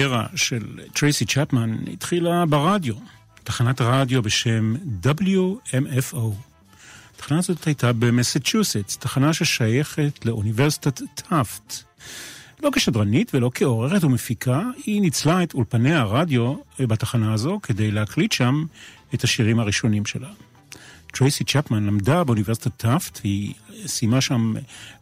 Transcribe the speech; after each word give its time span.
הקריירה 0.00 0.26
של 0.36 0.62
טרייסי 0.92 1.24
צ'פמן 1.24 1.76
התחילה 1.92 2.46
ברדיו, 2.46 2.94
תחנת 3.44 3.80
רדיו 3.80 4.22
בשם 4.22 4.74
WMFO. 5.04 6.18
התחנה 7.14 7.38
הזאת 7.38 7.64
הייתה 7.64 7.92
במסצ'וסטס, 7.92 8.96
תחנה 8.96 9.32
ששייכת 9.32 10.26
לאוניברסיטת 10.26 11.00
טאפטס. 11.14 11.74
לא 12.62 12.70
כשדרנית 12.72 13.34
ולא 13.34 13.50
כעורכת 13.54 14.04
ומפיקה, 14.04 14.62
היא 14.86 15.00
ניצלה 15.00 15.42
את 15.42 15.54
אולפני 15.54 15.94
הרדיו 15.94 16.54
בתחנה 16.80 17.32
הזו 17.32 17.60
כדי 17.62 17.90
להקליט 17.90 18.32
שם 18.32 18.64
את 19.14 19.24
השירים 19.24 19.60
הראשונים 19.60 20.06
שלה. 20.06 20.28
טרייסי 21.12 21.44
צ'פמן 21.44 21.86
למדה 21.86 22.24
באוניברסיטת 22.24 22.76
טאפטס, 22.76 23.20
היא 23.24 23.54
סיימה 23.86 24.20
שם 24.20 24.54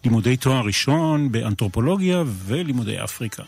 לימודי 0.04 0.36
תואר 0.36 0.60
ראשון 0.60 1.32
באנתרופולוגיה 1.32 2.22
ולימודי 2.26 3.04
אפריקה. 3.04 3.42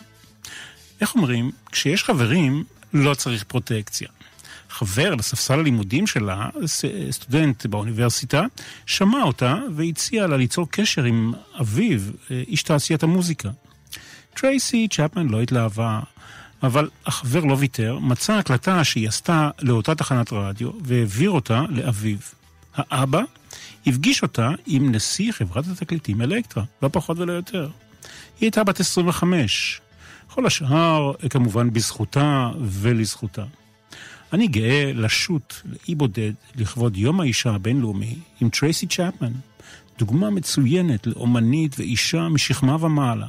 איך 1.01 1.15
אומרים, 1.15 1.51
כשיש 1.73 2.05
חברים, 2.05 2.65
לא 2.93 3.15
צריך 3.15 3.45
פרוטקציה. 3.45 4.09
חבר 4.71 5.15
לספסל 5.15 5.59
הלימודים 5.59 6.07
שלה, 6.07 6.49
סטודנט 7.11 7.67
באוניברסיטה, 7.67 8.45
שמע 8.87 9.23
אותה 9.23 9.55
והציע 9.77 10.27
לה 10.27 10.37
ליצור 10.37 10.67
קשר 10.71 11.05
עם 11.05 11.33
אביו, 11.61 12.01
איש 12.31 12.63
תעשיית 12.63 13.03
המוזיקה. 13.03 13.51
טרייסי 14.35 14.89
צ'פמן 14.91 15.29
לא 15.29 15.43
התלהבה, 15.43 16.01
אבל 16.63 16.89
החבר 17.07 17.45
לא 17.45 17.57
ויתר, 17.59 17.99
מצא 17.99 18.33
הקלטה 18.33 18.85
שהיא 18.85 19.09
עשתה 19.09 19.51
לאותה 19.63 19.95
תחנת 19.95 20.33
רדיו 20.33 20.71
והעביר 20.83 21.31
אותה 21.31 21.65
לאביו. 21.69 22.19
האבא 22.75 23.23
הפגיש 23.87 24.23
אותה 24.23 24.51
עם 24.67 24.95
נשיא 24.95 25.33
חברת 25.33 25.65
התקליטים 25.67 26.23
אלקטרה, 26.23 26.65
לא 26.83 26.89
פחות 26.93 27.19
ולא 27.19 27.33
יותר. 27.33 27.63
היא 28.41 28.47
הייתה 28.47 28.65
בת 28.65 28.81
25. 28.81 29.81
כל 30.35 30.47
השאר 30.47 31.13
כמובן 31.31 31.71
בזכותה 31.71 32.51
ולזכותה. 32.61 33.45
אני 34.33 34.47
גאה 34.47 34.93
לשוט 34.95 35.55
לאי 35.65 35.95
בודד 35.95 36.33
לכבוד 36.57 36.97
יום 36.97 37.21
האישה 37.21 37.51
הבינלאומי 37.51 38.19
עם 38.41 38.49
טרייסי 38.49 38.87
צ'פמן, 38.87 39.33
דוגמה 39.99 40.31
מצוינת 40.31 41.07
לאומנית 41.07 41.79
ואישה 41.79 42.29
משכמה 42.29 42.85
ומעלה, 42.85 43.27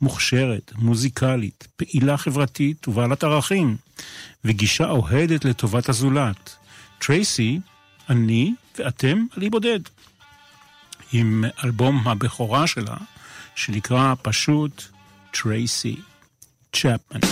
מוכשרת, 0.00 0.72
מוזיקלית, 0.76 1.68
פעילה 1.76 2.16
חברתית 2.16 2.88
ובעלת 2.88 3.24
ערכים, 3.24 3.76
וגישה 4.44 4.90
אוהדת 4.90 5.44
לטובת 5.44 5.88
הזולת. 5.88 6.56
טרייסי, 6.98 7.60
אני 8.08 8.54
ואתם 8.78 9.26
על 9.36 9.42
אי 9.42 9.50
בודד. 9.50 9.80
עם 11.12 11.44
אלבום 11.64 12.08
הבכורה 12.08 12.66
שלה, 12.66 12.96
שנקרא 13.54 14.14
פשוט 14.22 14.82
טרייסי 15.30 15.96
Chapman. 16.72 17.22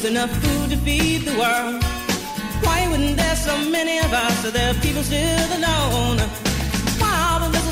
There's 0.00 0.12
enough 0.12 0.30
food 0.30 0.70
to 0.70 0.76
feed 0.76 1.22
the 1.22 1.36
world. 1.36 1.82
Why 2.62 2.86
wouldn't 2.88 3.16
there 3.16 3.34
so 3.34 3.58
many 3.68 3.98
of 3.98 4.12
us? 4.12 4.44
Are 4.46 4.52
there 4.52 4.72
people 4.74 5.02
still 5.02 5.56
alone? 5.56 6.47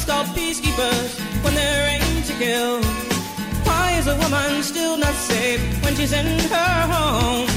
Called 0.07 0.29
peacekeepers 0.29 1.19
when 1.43 1.55
they're 1.55 1.89
aimed 1.89 2.25
to 2.27 2.33
kill? 2.35 2.81
Why 3.65 3.97
is 3.99 4.07
a 4.07 4.15
woman 4.17 4.63
still 4.63 4.97
not 4.97 5.15
safe 5.15 5.61
when 5.83 5.97
she's 5.97 6.13
in 6.13 6.27
her 6.49 6.81
home? 6.95 7.49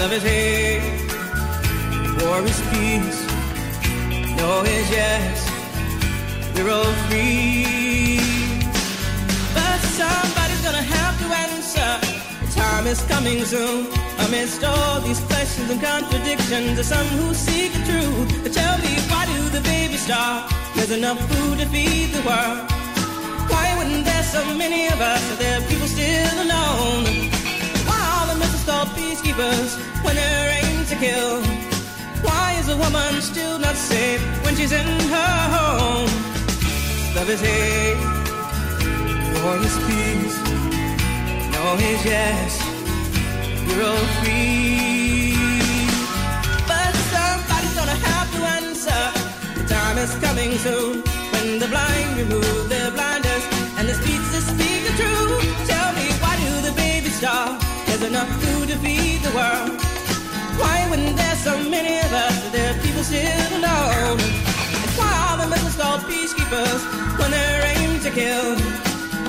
Love 0.00 0.12
is 0.12 0.24
hate, 0.24 0.82
war 2.20 2.42
is 2.42 2.60
peace. 2.72 3.20
No 4.36 4.62
is 4.64 4.90
yes, 4.90 5.50
we're 6.56 6.68
all 6.68 6.92
free. 7.06 8.18
But 9.54 9.80
somebody's 10.00 10.62
gonna 10.62 10.82
have 10.82 11.14
to 11.22 11.26
answer 11.46 12.05
time 12.76 12.86
is 12.86 13.02
coming 13.02 13.44
soon. 13.44 13.86
Amidst 14.24 14.62
all 14.64 15.00
these 15.00 15.20
questions 15.30 15.70
and 15.70 15.80
contradictions, 15.80 16.74
there's 16.76 16.88
some 16.88 17.06
who 17.18 17.32
seek 17.32 17.72
the 17.72 17.82
truth. 17.90 18.28
But 18.42 18.52
tell 18.52 18.76
me, 18.84 18.92
why 19.10 19.24
do 19.32 19.38
the 19.56 19.62
babies 19.72 20.02
starve? 20.02 20.44
There's 20.74 20.90
enough 20.90 21.20
food 21.30 21.58
to 21.60 21.66
feed 21.66 22.08
the 22.16 22.22
world. 22.28 22.58
Why 23.52 23.66
wouldn't 23.76 24.04
there 24.04 24.26
so 24.36 24.42
many 24.62 24.88
of 24.88 25.00
us? 25.00 25.22
Are 25.32 25.38
there 25.44 25.60
people 25.70 25.88
still 25.96 26.36
alone? 26.46 27.04
Why 27.88 28.00
are 28.16 28.26
the 28.32 28.36
missiles 28.40 28.64
called 28.68 28.88
peacekeepers 28.98 29.70
when 30.04 30.14
they're 30.20 30.50
aimed 30.60 30.86
to 30.92 30.96
kill? 30.96 31.36
Why 32.26 32.46
is 32.60 32.68
a 32.68 32.76
woman 32.76 33.12
still 33.22 33.58
not 33.58 33.76
safe 33.76 34.22
when 34.44 34.54
she's 34.56 34.72
in 34.72 34.88
her 35.14 35.38
home? 35.56 36.10
Love 37.16 37.30
is 37.34 37.40
hate, 37.40 38.00
war 39.42 39.56
is 39.68 39.76
peace. 39.86 40.36
No 41.54 41.74
is 41.80 42.04
yes 42.04 42.65
kill? 68.16 68.56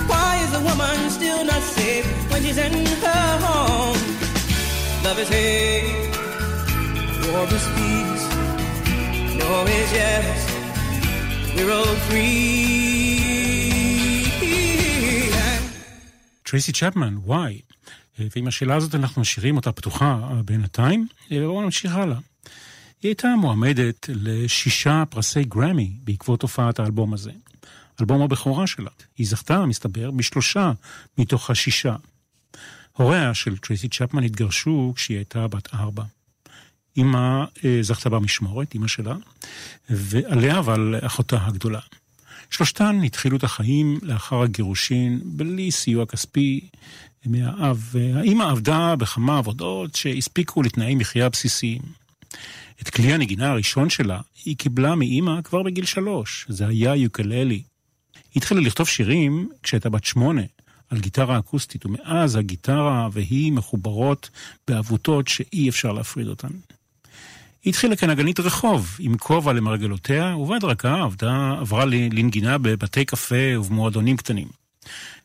Why 0.08 0.40
is 0.44 0.54
a 0.56 0.62
woman 0.62 1.10
still 1.10 1.44
not 1.44 1.62
safe 1.62 2.08
when 2.32 2.42
she's 2.42 2.58
in 2.58 2.86
her 3.04 3.40
home? 3.46 4.27
Love 5.08 5.22
is 5.26 5.32
hate, 5.40 6.16
war 7.32 7.48
is 7.58 7.66
peace. 7.78 8.26
No 9.40 9.50
is 9.78 9.92
yes, 10.02 10.40
we're 11.56 11.72
all 11.78 11.96
free. 12.08 12.48
טרייסי 16.44 16.72
צ'פמן, 16.72 17.18
וואי. 17.18 17.62
ועם 18.20 18.48
השאלה 18.48 18.76
הזאת 18.76 18.96
אנחנו 18.96 19.22
משאירים 19.22 19.56
אותה 19.56 19.72
פתוחה 19.72 20.30
בינתיים, 20.46 21.08
ובואו 21.32 21.62
נמשיך 21.62 21.96
הלאה. 21.96 22.18
היא 23.02 23.10
הייתה 23.10 23.28
מועמדת 23.36 24.10
לשישה 24.14 25.04
פרסי 25.10 25.44
גרמי 25.44 25.92
בעקבות 26.04 26.42
הופעת 26.42 26.80
האלבום 26.80 27.14
הזה. 27.14 27.32
אלבום 28.02 28.22
הבכורה 28.22 28.68
שלה. 28.68 28.90
היא 29.18 29.28
זכתה, 29.28 29.66
מסתבר, 29.66 30.12
בשלושה 30.12 30.72
מתוך 31.18 31.50
השישה. 31.50 31.96
הוריה 32.98 33.34
של 33.34 33.58
טרייסי 33.58 33.88
צ'פמן 33.88 34.24
התגרשו 34.24 34.94
כשהיא 34.96 35.18
הייתה 35.18 35.48
בת 35.48 35.74
ארבע. 35.74 36.04
אמא 36.98 37.46
אה, 37.66 37.78
זכתה 37.82 38.10
במשמורת, 38.10 38.76
אמא 38.76 38.88
שלה, 38.88 39.16
ועליה 39.90 40.62
ועל 40.66 40.96
אחותה 41.02 41.38
הגדולה. 41.46 41.80
שלושתן 42.50 43.04
התחילו 43.04 43.38
את 43.38 43.44
החיים 43.44 44.00
לאחר 44.02 44.42
הגירושין 44.42 45.22
בלי 45.24 45.72
סיוע 45.72 46.06
כספי 46.06 46.68
מהאב. 47.26 47.94
האמא 48.16 48.44
עבדה 48.44 48.96
בכמה 48.96 49.38
עבודות 49.38 49.96
שהספיקו 49.96 50.62
לתנאי 50.64 50.96
מחיה 50.96 51.30
בסיסיים. 51.30 51.82
את 52.82 52.90
כלי 52.90 53.14
הנגינה 53.14 53.52
הראשון 53.52 53.90
שלה 53.90 54.22
היא 54.46 54.58
קיבלה 54.58 54.96
מאימא 54.96 55.42
כבר 55.42 55.64
בגיל 55.64 55.86
שלוש, 55.86 56.46
זה 56.50 56.68
היה 56.68 56.96
יוקללי. 56.96 57.62
היא 58.34 58.42
התחילה 58.42 58.62
לכתוב 58.62 58.88
שירים 58.88 59.50
כשהייתה 59.64 59.90
בת 59.90 60.04
שמונה, 60.04 60.42
על 60.90 61.00
גיטרה 61.00 61.40
אקוסטית, 61.40 61.86
ומאז 61.86 62.36
הגיטרה 62.36 63.10
והיא 63.12 63.52
מחוברות 63.52 64.30
בעבותות 64.68 65.28
שאי 65.28 65.70
אפשר 65.70 65.92
להפריד 65.92 66.28
אותן. 66.28 66.52
היא 67.64 67.72
התחילה 67.72 67.96
כנגנית 67.96 68.40
רחוב, 68.40 68.98
עם 69.00 69.18
כובע 69.18 69.54
למרגלותיה, 69.54 70.36
ובהדרגה 70.36 71.02
עבדה, 71.02 71.56
עברה 71.60 71.86
לנגינה 71.86 72.58
בבתי 72.58 73.06
קפה 73.06 73.60
ובמועדונים 73.60 74.18
קטנים. 74.18 74.48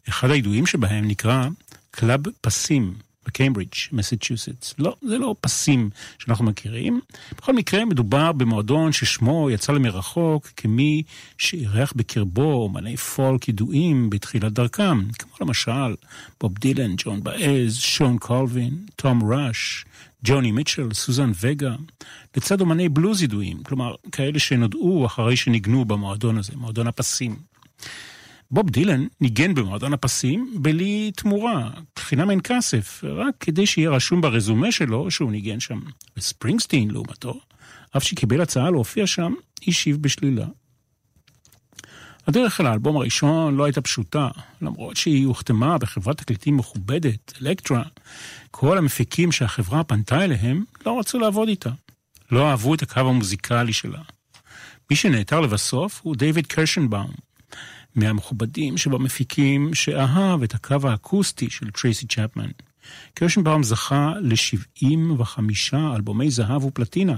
אחד 0.09 0.31
הידועים 0.31 0.67
שבהם 0.67 1.09
נקרא 1.09 1.47
קלאב 1.91 2.21
פסים, 2.41 2.95
בקיימברידג', 3.27 3.73
מסצ'וסטס. 3.93 4.75
לא, 4.79 4.97
זה 5.03 5.19
לא 5.19 5.35
פסים 5.41 5.91
שאנחנו 6.19 6.45
מכירים. 6.45 7.01
בכל 7.37 7.53
מקרה, 7.53 7.85
מדובר 7.85 8.33
במועדון 8.33 8.93
ששמו 8.93 9.51
יצא 9.51 9.73
למרחוק 9.73 10.47
כמי 10.57 11.03
שאירח 11.39 11.93
בקרבו 11.97 12.53
אומני 12.53 12.97
פולק 12.97 13.49
ידועים 13.49 14.11
בתחילת 14.11 14.53
דרכם, 14.53 15.05
כמו 15.19 15.33
למשל 15.41 15.95
בוב 16.41 16.59
דילן, 16.59 16.95
ג'ון 16.97 17.23
באז, 17.23 17.77
שון 17.77 18.19
קולווין, 18.19 18.87
תום 18.97 19.33
ראש, 19.33 19.85
ג'וני 20.25 20.53
מיטשל, 20.53 20.93
סוזן 20.93 21.33
וגה, 21.41 21.75
לצד 22.37 22.61
אומני 22.61 22.89
בלוז 22.89 23.23
ידועים, 23.23 23.63
כלומר, 23.63 23.95
כאלה 24.13 24.39
שנודעו 24.39 25.07
אחרי 25.07 25.37
שניגנו 25.37 25.85
במועדון 25.85 26.39
הזה, 26.39 26.53
מועדון 26.57 26.87
הפסים. 26.87 27.52
בוב 28.53 28.71
דילן 28.71 29.07
ניגן 29.21 29.55
במועדון 29.55 29.93
הפסים 29.93 30.55
בלי 30.61 31.11
תמורה, 31.17 31.71
חינם 31.99 32.31
אין 32.31 32.41
כסף, 32.45 33.05
רק 33.05 33.35
כדי 33.41 33.67
שיהיה 33.67 33.91
רשום 33.91 34.21
ברזומה 34.21 34.73
שלו 34.73 35.11
שהוא 35.11 35.33
ניגן 35.33 35.61
שם. 35.61 35.81
וספרינגסטין, 36.17 36.91
לעומתו, 36.91 37.41
אף 37.97 38.03
שקיבל 38.03 38.41
הצעה 38.41 38.71
להופיע 38.71 39.07
שם, 39.07 39.35
השיב 39.69 40.03
בשלילה. 40.03 40.47
הדרך 42.27 42.61
אל 42.61 42.67
האלבום 42.67 42.97
הראשון 42.97 43.57
לא 43.57 43.65
הייתה 43.65 43.81
פשוטה, 43.81 44.29
למרות 44.63 44.97
שהיא 44.97 45.27
הוחתמה 45.27 45.79
בחברת 45.79 46.19
תקליטים 46.19 46.57
מכובדת, 46.57 47.33
אלקטרה. 47.43 47.83
כל 48.51 48.79
המפיקים 48.79 49.33
שהחברה 49.33 49.85
פנתה 49.85 50.25
אליהם 50.25 50.65
לא 50.87 50.99
רצו 50.99 51.19
לעבוד 51.19 51.49
איתה. 51.49 51.71
לא 52.31 52.51
אהבו 52.51 52.75
את 52.75 52.83
הקו 52.83 53.01
המוזיקלי 53.01 53.73
שלה. 53.73 54.01
מי 54.91 54.97
שנעתר 54.97 55.41
לבסוף 55.41 56.01
הוא 56.03 56.17
דיוויד 56.17 56.47
קרשנבאום, 56.47 57.11
מהמכובדים 57.95 58.77
שבמפיקים 58.77 59.75
שאהב 59.75 60.43
את 60.43 60.55
הקו 60.55 60.89
האקוסטי 60.89 61.51
של 61.51 61.71
טרייסי 61.71 62.07
צ'פמן. 62.07 62.51
קרשנבאום 63.15 63.63
זכה 63.63 64.13
ל-75 64.21 65.39
אלבומי 65.95 66.31
זהב 66.31 66.65
ופלטינה, 66.65 67.17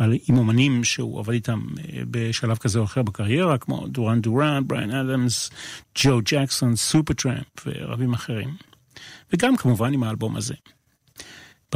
עם 0.00 0.38
אומנים 0.38 0.84
שהוא 0.84 1.20
עבד 1.20 1.32
איתם 1.32 1.60
אה, 1.78 2.02
בשלב 2.10 2.56
כזה 2.56 2.78
או 2.78 2.84
אחר 2.84 3.02
בקריירה, 3.02 3.58
כמו 3.58 3.86
דורן 3.88 4.20
דורן, 4.20 4.62
בריאן 4.66 4.90
אדמס, 4.90 5.50
ג'ו 5.98 6.20
ג'קסון, 6.24 6.76
סופר 6.76 7.14
טראמפ 7.14 7.66
ורבים 7.66 8.12
אחרים. 8.12 8.56
וגם 9.32 9.56
כמובן 9.56 9.94
עם 9.94 10.02
האלבום 10.02 10.36
הזה. 10.36 10.54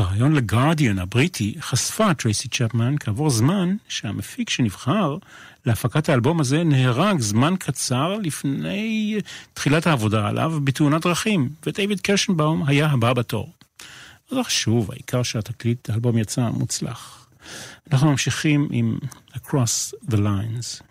בריאיון 0.01 0.33
לגרדיאן 0.33 0.99
הבריטי 0.99 1.55
חשפה 1.61 2.15
טרייסי 2.15 2.49
צ'פמן 2.49 2.95
כעבור 3.01 3.31
זמן 3.31 3.77
שהמפיק 3.89 4.51
שנבחר 4.51 5.17
להפקת 5.67 6.09
האלבום 6.09 6.41
הזה 6.41 6.65
נהרג 6.65 7.21
זמן 7.21 7.55
קצר 7.59 8.17
לפני 8.23 9.19
תחילת 9.55 9.87
העבודה 9.87 10.29
עליו 10.29 10.61
בתאונת 10.65 11.03
דרכים, 11.03 11.49
ודייוויד 11.67 12.01
קרשנבאום 12.01 12.65
היה 12.67 12.87
הבא 12.87 13.13
בתור. 13.13 13.53
לא 14.33 14.43
חשוב, 14.43 14.91
העיקר 14.91 15.23
שהתקליט, 15.23 15.91
האלבום 15.91 16.19
יצא 16.19 16.49
מוצלח. 16.49 17.27
אנחנו 17.93 18.11
ממשיכים 18.11 18.69
עם 18.71 18.99
Across 19.37 19.95
the 20.11 20.17
Lines. 20.17 20.83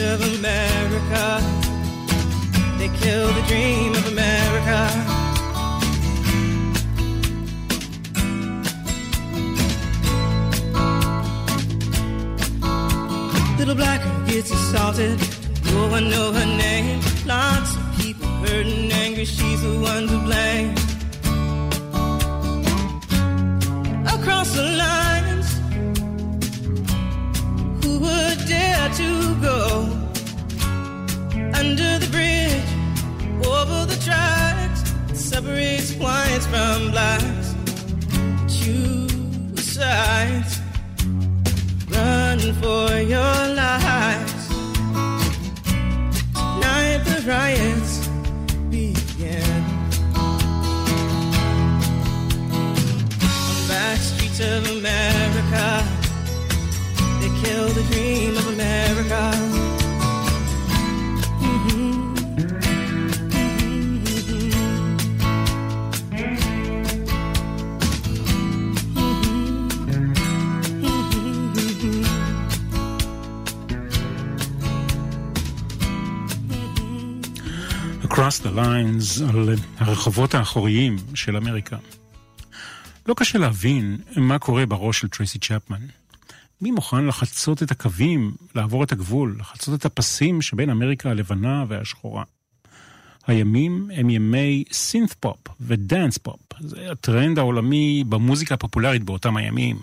Of 0.00 0.22
America, 0.38 1.42
they 2.78 2.88
kill 3.00 3.26
the 3.32 3.42
dream 3.48 3.92
of 3.94 4.06
America. 4.06 5.08
little 13.58 13.74
black 13.74 14.02
girl 14.02 14.26
gets 14.26 14.50
assaulted. 14.52 15.18
No 15.72 15.88
one 15.88 16.08
know 16.08 16.32
her 16.32 16.46
name. 16.46 17.00
Lots 17.26 17.76
of 17.76 17.82
people 17.98 18.26
hurt 18.26 18.66
and 18.66 18.92
angry. 18.92 19.24
She's 19.24 19.60
the 19.62 19.80
one 19.80 20.06
to 20.06 20.18
blame. 20.28 20.70
Across 24.06 24.54
the 24.54 24.62
lines, 24.62 25.07
dare 28.48 28.88
to 28.94 29.34
go 29.42 29.84
under 31.52 31.98
the 31.98 32.08
bridge, 32.10 32.70
over 33.46 33.84
the 33.84 33.98
tracks, 34.02 34.82
that 35.06 35.16
separates 35.16 35.92
whites 35.94 36.46
from 36.46 36.90
blacks. 36.90 37.54
Choose 38.48 39.74
sides 39.74 40.60
run 41.90 42.38
for 42.62 42.88
your 43.14 43.38
lives. 43.62 44.48
Tonight 46.32 47.02
the 47.04 47.24
riots 47.26 48.08
begin. 48.70 49.62
On 53.34 53.68
back 53.68 53.98
streets 53.98 54.40
of 54.40 54.70
America, 54.78 55.97
kill 57.48 57.68
the 57.78 57.84
dream 57.90 58.36
of 58.40 58.46
America. 58.56 59.22
Across 78.08 78.38
the 78.38 78.50
Lines, 78.50 79.22
על 79.30 79.54
הרחובות 79.78 80.34
האחוריים 80.34 80.96
של 81.14 81.36
אמריקה. 81.36 81.76
לא 83.06 83.14
קשה 83.14 83.38
להבין 83.38 83.96
מה 84.16 84.38
קורה 84.38 84.66
בראש 84.66 84.98
של 84.98 85.08
טרייסי 85.08 85.38
צ'פמן. 85.38 85.97
מי 86.60 86.70
מוכן 86.70 87.06
לחצות 87.06 87.62
את 87.62 87.70
הקווים, 87.70 88.34
לעבור 88.54 88.84
את 88.84 88.92
הגבול, 88.92 89.36
לחצות 89.40 89.80
את 89.80 89.84
הפסים 89.84 90.42
שבין 90.42 90.70
אמריקה 90.70 91.10
הלבנה 91.10 91.64
והשחורה? 91.68 92.24
הימים 93.26 93.90
הם 93.94 94.10
ימי 94.10 94.64
synth 94.72 95.12
pop 95.12 95.38
ו 95.60 95.70
dance 95.70 96.18
pop. 96.18 96.40
זה 96.60 96.92
הטרנד 96.92 97.38
העולמי 97.38 98.04
במוזיקה 98.08 98.54
הפופולרית 98.54 99.02
באותם 99.02 99.36
הימים. 99.36 99.78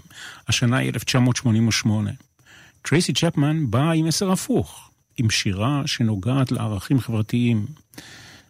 השנה 0.47 0.77
היא 0.77 0.89
1988. 0.89 2.11
טרייסי 2.81 3.13
צ'פמן 3.13 3.71
באה 3.71 3.91
עם 3.91 4.05
מסר 4.05 4.31
הפוך, 4.31 4.89
עם 5.17 5.29
שירה 5.29 5.81
שנוגעת 5.85 6.51
לערכים 6.51 6.99
חברתיים. 6.99 7.65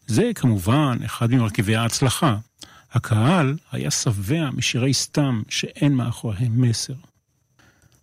זה 0.08 0.32
כמובן 0.36 0.98
אחד 1.06 1.32
ממרכיבי 1.32 1.76
ההצלחה. 1.76 2.38
הקהל 2.92 3.58
היה 3.72 3.92
שבע 3.92 4.50
משירי 4.54 4.94
סתם 4.94 5.42
שאין 5.50 5.94
מאחוריהם 5.94 6.62
מסר. 6.62 6.94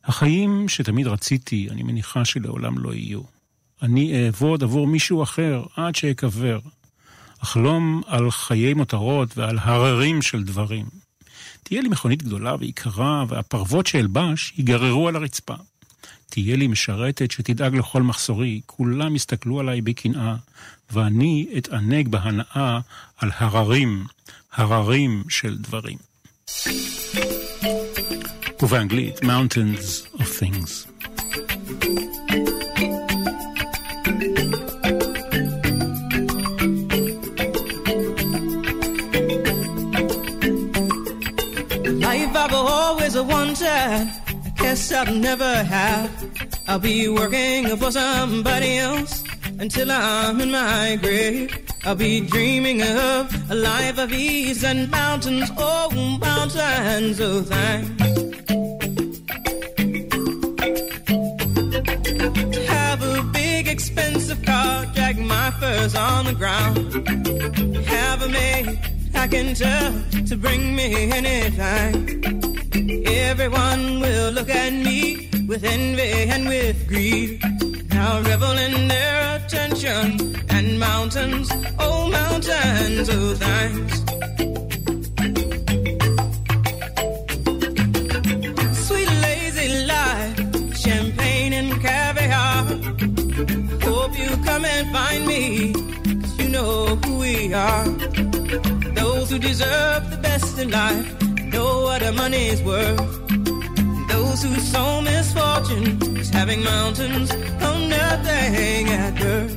החיים 0.05 0.69
שתמיד 0.69 1.07
רציתי, 1.07 1.69
אני 1.71 1.83
מניחה 1.83 2.25
שלעולם 2.25 2.79
לא 2.79 2.95
יהיו. 2.95 3.21
אני 3.83 4.25
אעבוד 4.25 4.63
עבור 4.63 4.87
מישהו 4.87 5.23
אחר 5.23 5.65
עד 5.77 5.95
שאקבר. 5.95 6.59
אחלום 7.43 8.03
על 8.07 8.31
חיי 8.31 8.75
מותרות 8.75 9.39
ועל 9.39 9.59
הררים 9.61 10.23
של 10.23 10.45
דברים. 10.45 10.87
תהיה 11.63 11.83
לי 11.83 11.89
מכונית 11.89 12.23
גדולה 12.23 12.55
ויקרה, 12.59 13.25
והפרוות 13.29 13.87
שאלבש 13.87 14.53
ייגררו 14.57 15.09
על 15.09 15.17
הרצפה. 15.17 15.55
תהיה 16.31 16.57
לי 16.57 16.67
משרתת 16.67 17.31
שתדאג 17.31 17.75
לכל 17.77 18.03
מחסורי, 18.03 18.61
כולם 18.67 19.17
יסתכלו 19.17 19.61
עליי 19.61 19.81
בקנאה, 19.81 20.37
ואני 20.91 21.47
אתענג 21.59 22.09
בהנאה 22.09 22.81
על 23.17 23.31
הררים, 23.39 24.05
הררים 24.53 25.25
של 25.29 25.59
דברים. 25.59 25.99
Vangli, 28.69 29.21
Mountains 29.23 30.07
of 30.21 30.29
Things. 30.29 30.87
Life 42.01 42.37
I've 42.37 42.53
always 42.53 43.17
wanted, 43.17 43.67
I 43.67 44.53
guess 44.57 44.93
I've 44.93 45.15
never 45.17 45.65
had. 45.65 46.11
I'll 46.69 46.79
be 46.79 47.09
working 47.09 47.77
for 47.77 47.91
somebody 47.91 48.79
else 48.79 49.25
until 49.59 49.91
I'm 49.91 50.41
in 50.41 50.53
my 50.53 50.99
grave. 51.03 51.67
I'll 51.85 51.97
be 51.97 52.21
dreaming 52.21 52.83
of 52.83 53.51
a 53.51 53.55
life 53.57 53.99
of 53.99 54.13
ease 54.13 54.63
and 54.63 54.89
mountains, 54.91 55.51
oh, 55.59 55.91
mountains 56.21 57.19
of 57.19 57.29
oh, 57.29 57.43
thanks. 57.43 58.02
Have 62.23 63.03
a 63.03 63.23
big 63.33 63.67
expensive 63.67 64.45
car, 64.45 64.87
drag 64.95 65.19
my 65.19 65.51
furs 65.59 65.97
on 65.97 66.27
the 66.27 66.35
ground. 66.35 66.77
Have 67.87 68.23
a 68.23 68.29
maid 68.29 68.79
I 69.15 69.27
can 69.27 69.55
tell 69.55 69.93
to 70.27 70.37
bring 70.37 70.77
me 70.77 71.11
anything. 71.11 72.23
Everyone 73.07 74.01
will 74.01 74.31
look 74.33 74.51
at 74.51 74.73
me 74.73 75.29
with 75.49 75.65
envy 75.65 76.31
and 76.31 76.49
with 76.49 76.87
greed. 76.87 77.41
I'll 77.93 78.23
revel 78.23 78.53
in 78.53 78.87
their 78.87 79.37
attention 79.37 80.37
and 80.49 80.79
mountains, 80.79 81.51
oh 81.81 82.09
mountains 82.09 83.09
of 83.09 83.39
thanks. 83.39 84.12
Hope 93.33 94.19
you 94.19 94.29
come 94.45 94.65
and 94.67 94.93
find 94.93 95.27
me, 95.27 95.73
cause 95.73 96.39
you 96.39 96.49
know 96.51 96.97
who 96.97 97.19
we 97.19 97.55
are. 97.55 97.89
Those 98.95 99.31
who 99.31 99.39
deserve 99.39 100.11
the 100.11 100.19
best 100.23 100.59
in 100.59 100.71
life 100.71 101.07
know 101.45 101.85
what 101.85 102.01
their 102.01 102.13
money's 102.13 102.63
worth. 102.63 102.99
Those 104.09 104.43
whose 104.43 104.71
sole 104.71 105.01
misfortune 105.01 106.19
is 106.19 106.29
having 106.29 106.63
mountains 106.63 107.31
on 107.33 107.89
nothing 107.89 108.89
at 108.91 109.15
birth. 109.19 109.57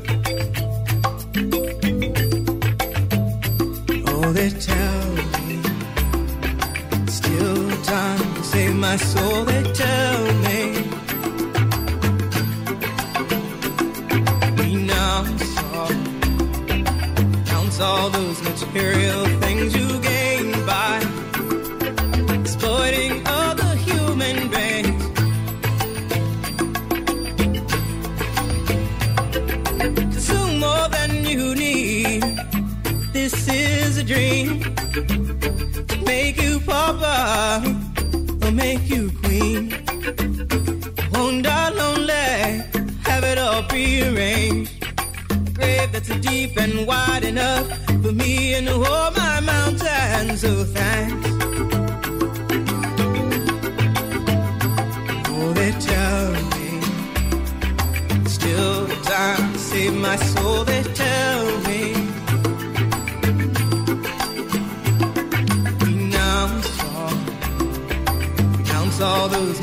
Oh, 4.08 4.32
they 4.32 4.50
tell 4.52 5.08
me 5.48 5.62
still 7.08 7.72
time 7.84 8.36
to 8.36 8.44
save 8.44 8.76
my 8.76 8.96
soul. 8.96 9.44
They 9.44 9.64
tell 9.74 10.34
me 10.46 11.05
renounce 17.76 17.80
all 17.80 18.10
those 18.10 18.42
material 18.42 19.26
things 19.40 19.76
you 19.76 20.00
gain 20.02 20.52
by 20.66 20.98
exploiting 22.40 23.22
other 23.26 23.76
human 23.76 24.50
beings. 24.50 25.04
Consume 30.14 30.60
more 30.60 30.88
than 30.90 31.26
you 31.26 31.56
need. 31.56 32.24
This 33.14 33.48
is 33.48 33.98
a 33.98 34.04
dream 34.04 34.60
make 36.06 36.42
you 36.42 36.60
papa 36.60 37.64
or 38.44 38.52
make 38.52 38.90
you 38.90 39.12
queen. 39.24 39.74
Won't 41.14 41.44
die 41.44 41.70
lonely, 41.70 42.64
have 43.04 43.24
it 43.24 43.38
all 43.38 43.64
prearranged. 43.64 44.45
That's 45.96 46.10
deep 46.18 46.58
and 46.58 46.86
wide 46.86 47.24
enough 47.24 47.66
for 48.04 48.12
me 48.12 48.54
and 48.56 48.68
all 48.68 49.12
my 49.12 49.40
mountains. 49.40 50.42
So 50.42 50.66
thanks. 50.66 51.30
Oh, 55.30 55.54
they 55.54 55.72
tell 55.72 56.34
me 56.52 56.82
still 58.28 58.88
time 59.04 59.54
to 59.54 59.58
save 59.58 59.94
my 59.94 60.18
soul. 60.18 60.66
They 60.66 60.84
tell 60.84 61.46
me 61.62 61.94
renounce 65.80 66.84
all, 66.84 67.16
renounce 68.58 69.00
all 69.00 69.30
those 69.30 69.62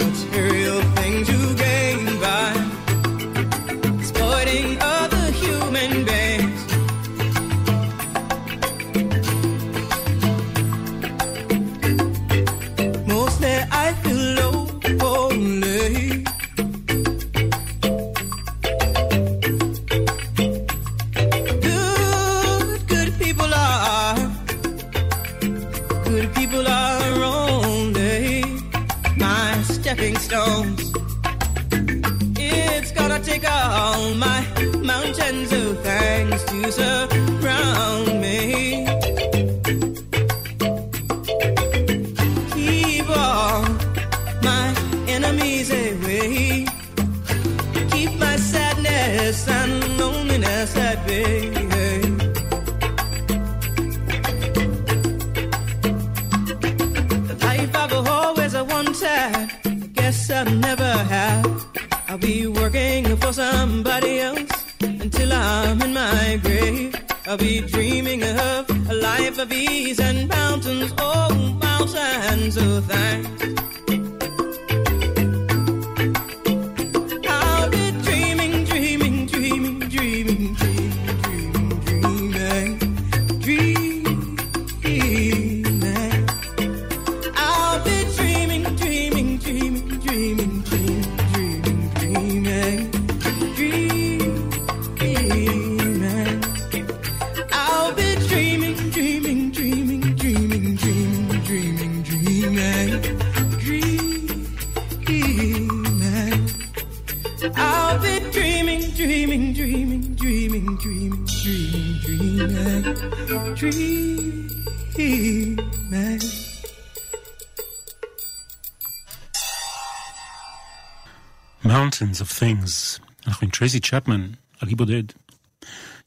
טרייסי 123.72 123.90
צ'פמן, 123.90 124.28
אי 124.66 124.74
בודד. 124.74 125.02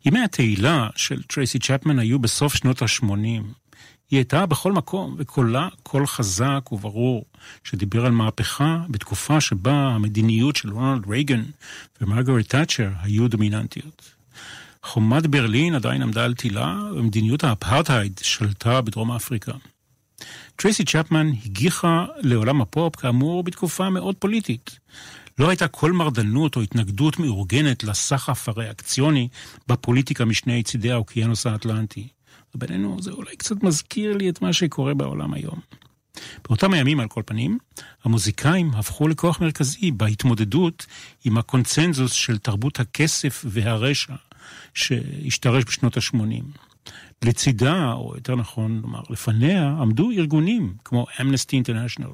ימי 0.06 0.20
התהילה 0.24 0.90
של 0.96 1.24
טרייסי 1.24 1.60
צ'פמן 1.60 2.00
היו 2.00 2.20
בסוף 2.20 2.56
שנות 2.56 2.82
ה-80. 2.82 3.06
היא 4.12 4.18
הייתה 4.18 4.46
בכל 4.46 4.72
מקום, 4.72 5.16
וקולה 5.18 5.68
קול 5.84 6.08
חזק 6.08 6.72
וברור, 6.72 7.26
שדיבר 7.64 8.06
על 8.06 8.12
מהפכה 8.12 8.84
בתקופה 8.90 9.42
שבה 9.42 9.74
המדיניות 9.74 10.56
של 10.56 10.70
רונלד 10.70 11.08
רייגן 11.08 11.44
ומרגרט 12.02 12.50
תאצ'ר 12.50 12.90
היו 13.02 13.28
דומיננטיות. 13.28 14.02
חומת 14.84 15.28
ברלין 15.28 15.76
עדיין 15.76 16.02
עמדה 16.02 16.26
על 16.26 16.34
תילה, 16.34 16.80
ומדיניות 16.96 17.44
האפרטהייד 17.44 18.20
שלטה 18.24 18.82
בדרום 18.82 19.12
אפריקה. 19.12 19.54
טרייסי 20.56 20.86
צ'פמן 20.86 21.32
הגיחה 21.46 22.06
לעולם 22.18 22.62
הפופ, 22.62 22.96
כאמור, 22.96 23.44
בתקופה 23.44 23.90
מאוד 23.90 24.16
פוליטית. 24.16 24.80
לא 25.40 25.50
הייתה 25.50 25.68
כל 25.68 25.92
מרדנות 25.92 26.56
או 26.56 26.62
התנגדות 26.62 27.20
מאורגנת 27.20 27.84
לסחף 27.84 28.50
הריאקציוני 28.50 29.28
בפוליטיקה 29.68 30.26
משני 30.26 30.64
צידי 30.64 30.92
האוקיינוס 30.92 31.48
האטלנטי. 31.48 32.08
ובינינו 32.56 33.02
זה 33.02 33.12
אולי 33.12 33.36
קצת 33.36 33.64
מזכיר 33.64 34.18
לי 34.18 34.30
את 34.30 34.42
מה 34.42 34.54
שקורה 34.54 34.94
בעולם 34.94 35.34
היום. 35.34 35.60
באותם 36.44 36.74
הימים, 36.74 37.00
על 37.00 37.08
כל 37.08 37.22
פנים, 37.26 37.58
המוזיקאים 38.04 38.72
הפכו 38.74 39.08
לכוח 39.08 39.42
מרכזי 39.42 39.92
בהתמודדות 39.92 40.86
עם 41.26 41.38
הקונצנזוס 41.38 42.12
של 42.12 42.38
תרבות 42.38 42.80
הכסף 42.80 43.46
והרשע 43.48 44.14
שהשתרש 44.74 45.64
בשנות 45.68 45.98
ה-80. 45.98 46.60
לצידה, 47.24 47.92
או 47.94 48.12
יותר 48.16 48.36
נכון 48.36 48.80
לומר, 48.84 49.02
לפניה, 49.10 49.68
עמדו 49.68 50.12
ארגונים 50.12 50.74
כמו 50.86 51.06
אמנסטי 51.22 51.56
אינטרנשיונל, 51.56 52.12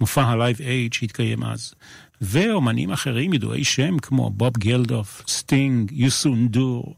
מופע 0.00 0.22
ה-Live 0.22 0.58
Aid 0.58 0.94
שהתקיים 0.96 1.44
אז, 1.44 1.74
ואומנים 2.20 2.92
אחרים 2.92 3.32
ידועי 3.32 3.64
שם 3.64 3.98
כמו 3.98 4.30
בוב 4.30 4.52
גלדוף, 4.58 5.22
סטינג, 5.28 5.92
יוסו 5.92 6.48
נ'דור 6.48 6.94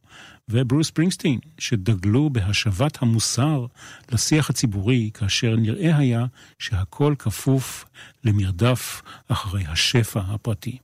וברוס 0.48 0.90
ספרינגסטין, 0.90 1.38
שדגלו 1.58 2.30
בהשבת 2.30 3.02
המוסר 3.02 3.66
לשיח 4.12 4.50
הציבורי, 4.50 5.10
כאשר 5.14 5.56
נראה 5.56 5.96
היה 5.96 6.26
שהכל 6.58 7.14
כפוף 7.18 7.84
למרדף 8.24 9.02
אחרי 9.28 9.64
השפע 9.66 10.20
הפרטי. 10.20 10.78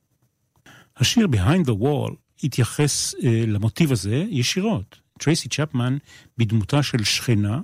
השיר 0.97 1.27
Behind 1.27 1.67
the 1.67 1.83
Wall 1.83 2.15
התייחס 2.43 3.15
אה, 3.23 3.43
למוטיב 3.47 3.91
הזה 3.91 4.25
ישירות. 4.29 4.99
טרייסי 5.19 5.49
צ'פמן 5.49 5.97
בדמותה 6.37 6.83
של 6.83 7.03
שכנה 7.03 7.61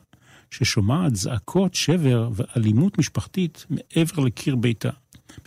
ששומעת 0.51 1.15
זעקות 1.15 1.75
שבר 1.75 2.29
ואלימות 2.33 2.97
משפחתית 2.97 3.65
מעבר 3.69 4.23
לקיר 4.23 4.55
ביתה, 4.55 4.89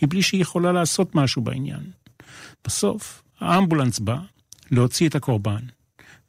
מבלי 0.01 0.21
שהיא 0.21 0.41
יכולה 0.41 0.71
לעשות 0.71 1.15
משהו 1.15 1.41
בעניין. 1.41 1.91
בסוף, 2.65 3.23
האמבולנס 3.39 3.99
בא 3.99 4.17
להוציא 4.71 5.09
את 5.09 5.15
הקורבן, 5.15 5.65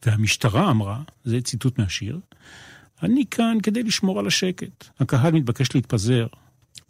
והמשטרה 0.07 0.71
אמרה, 0.71 1.03
זה 1.25 1.41
ציטוט 1.41 1.79
מהשיר, 1.79 2.21
אני 3.03 3.25
כאן 3.31 3.59
כדי 3.63 3.83
לשמור 3.83 4.19
על 4.19 4.27
השקט. 4.27 4.85
הקהל 5.01 5.33
מתבקש 5.33 5.75
להתפזר. 5.75 6.27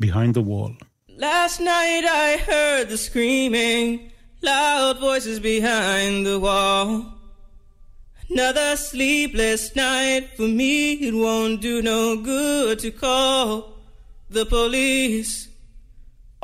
Behind 0.03 0.35
the 0.35 0.43
wall. 0.43 0.73
Last 1.17 1.61
night 1.61 2.05
I 2.05 2.37
heard 2.51 2.89
the 2.89 2.99
screaming, 2.99 4.11
loud 4.43 4.99
voices 4.99 5.39
behind 5.39 6.27
the 6.27 6.39
wall. 6.41 6.89
Another 8.31 8.77
sleepless 8.77 9.77
night 9.77 10.25
for 10.37 10.49
me, 10.49 10.95
it 11.09 11.15
won't 11.15 11.61
do 11.61 11.83
no 11.83 12.17
good 12.17 12.81
to 12.81 12.91
call 12.91 13.75
the 14.31 14.45
police. 14.47 15.49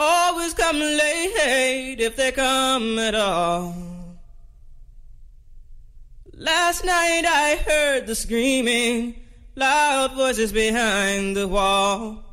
Always 0.02 0.54
come 0.54 0.78
late 0.78 2.00
if 2.00 2.16
they 2.16 2.32
come 2.32 2.98
at 2.98 3.14
all. 3.14 3.74
Last 6.32 6.86
night 6.86 7.24
I 7.26 7.56
heard 7.56 8.06
the 8.06 8.14
screaming, 8.14 9.20
loud 9.56 10.14
voices 10.14 10.54
behind 10.54 11.36
the 11.36 11.46
wall. 11.46 12.24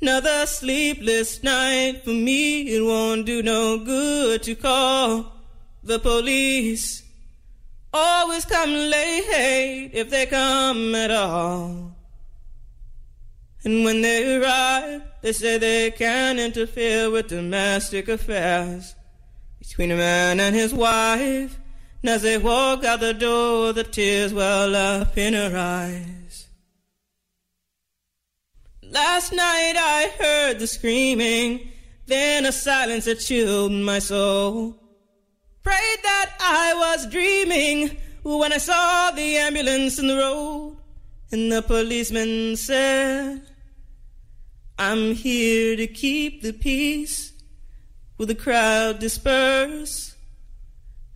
Another 0.00 0.46
sleepless 0.46 1.42
night 1.42 2.02
for 2.04 2.10
me, 2.10 2.62
it 2.68 2.82
won't 2.82 3.26
do 3.26 3.42
no 3.42 3.84
good 3.84 4.44
to 4.44 4.54
call 4.54 5.32
the 5.82 5.98
police. 5.98 7.02
Always 7.92 8.44
come 8.44 8.70
late 8.70 9.90
if 9.92 10.08
they 10.08 10.26
come 10.26 10.94
at 10.94 11.10
all. 11.10 11.96
And 13.64 13.84
when 13.84 14.02
they 14.02 14.36
arrive, 14.36 15.09
they 15.22 15.32
say 15.32 15.58
they 15.58 15.90
can't 15.90 16.38
interfere 16.38 17.10
with 17.10 17.28
domestic 17.28 18.08
affairs 18.08 18.94
between 19.58 19.90
a 19.90 19.96
man 19.96 20.40
and 20.40 20.54
his 20.54 20.72
wife. 20.72 21.58
And 22.02 22.10
as 22.10 22.22
they 22.22 22.38
walk 22.38 22.84
out 22.84 23.00
the 23.00 23.12
door, 23.12 23.72
the 23.72 23.84
tears 23.84 24.32
well 24.32 24.74
up 24.74 25.18
in 25.18 25.34
her 25.34 25.56
eyes. 25.56 26.48
Last 28.82 29.32
night 29.32 29.74
I 29.76 30.10
heard 30.18 30.58
the 30.58 30.66
screaming, 30.66 31.70
then 32.06 32.46
a 32.46 32.52
silence 32.52 33.04
that 33.04 33.20
chilled 33.20 33.72
my 33.72 33.98
soul. 33.98 34.76
Prayed 35.62 35.98
that 36.02 36.34
I 36.40 36.74
was 36.74 37.06
dreaming 37.10 37.96
when 38.22 38.52
I 38.52 38.58
saw 38.58 39.10
the 39.10 39.36
ambulance 39.36 39.98
in 39.98 40.06
the 40.06 40.16
road. 40.16 40.78
And 41.30 41.52
the 41.52 41.62
policeman 41.62 42.56
said, 42.56 43.42
I'm 44.80 45.12
here 45.12 45.76
to 45.76 45.86
keep 45.86 46.40
the 46.40 46.54
peace. 46.54 47.34
Will 48.16 48.24
the 48.24 48.34
crowd 48.34 48.98
disperse? 48.98 50.16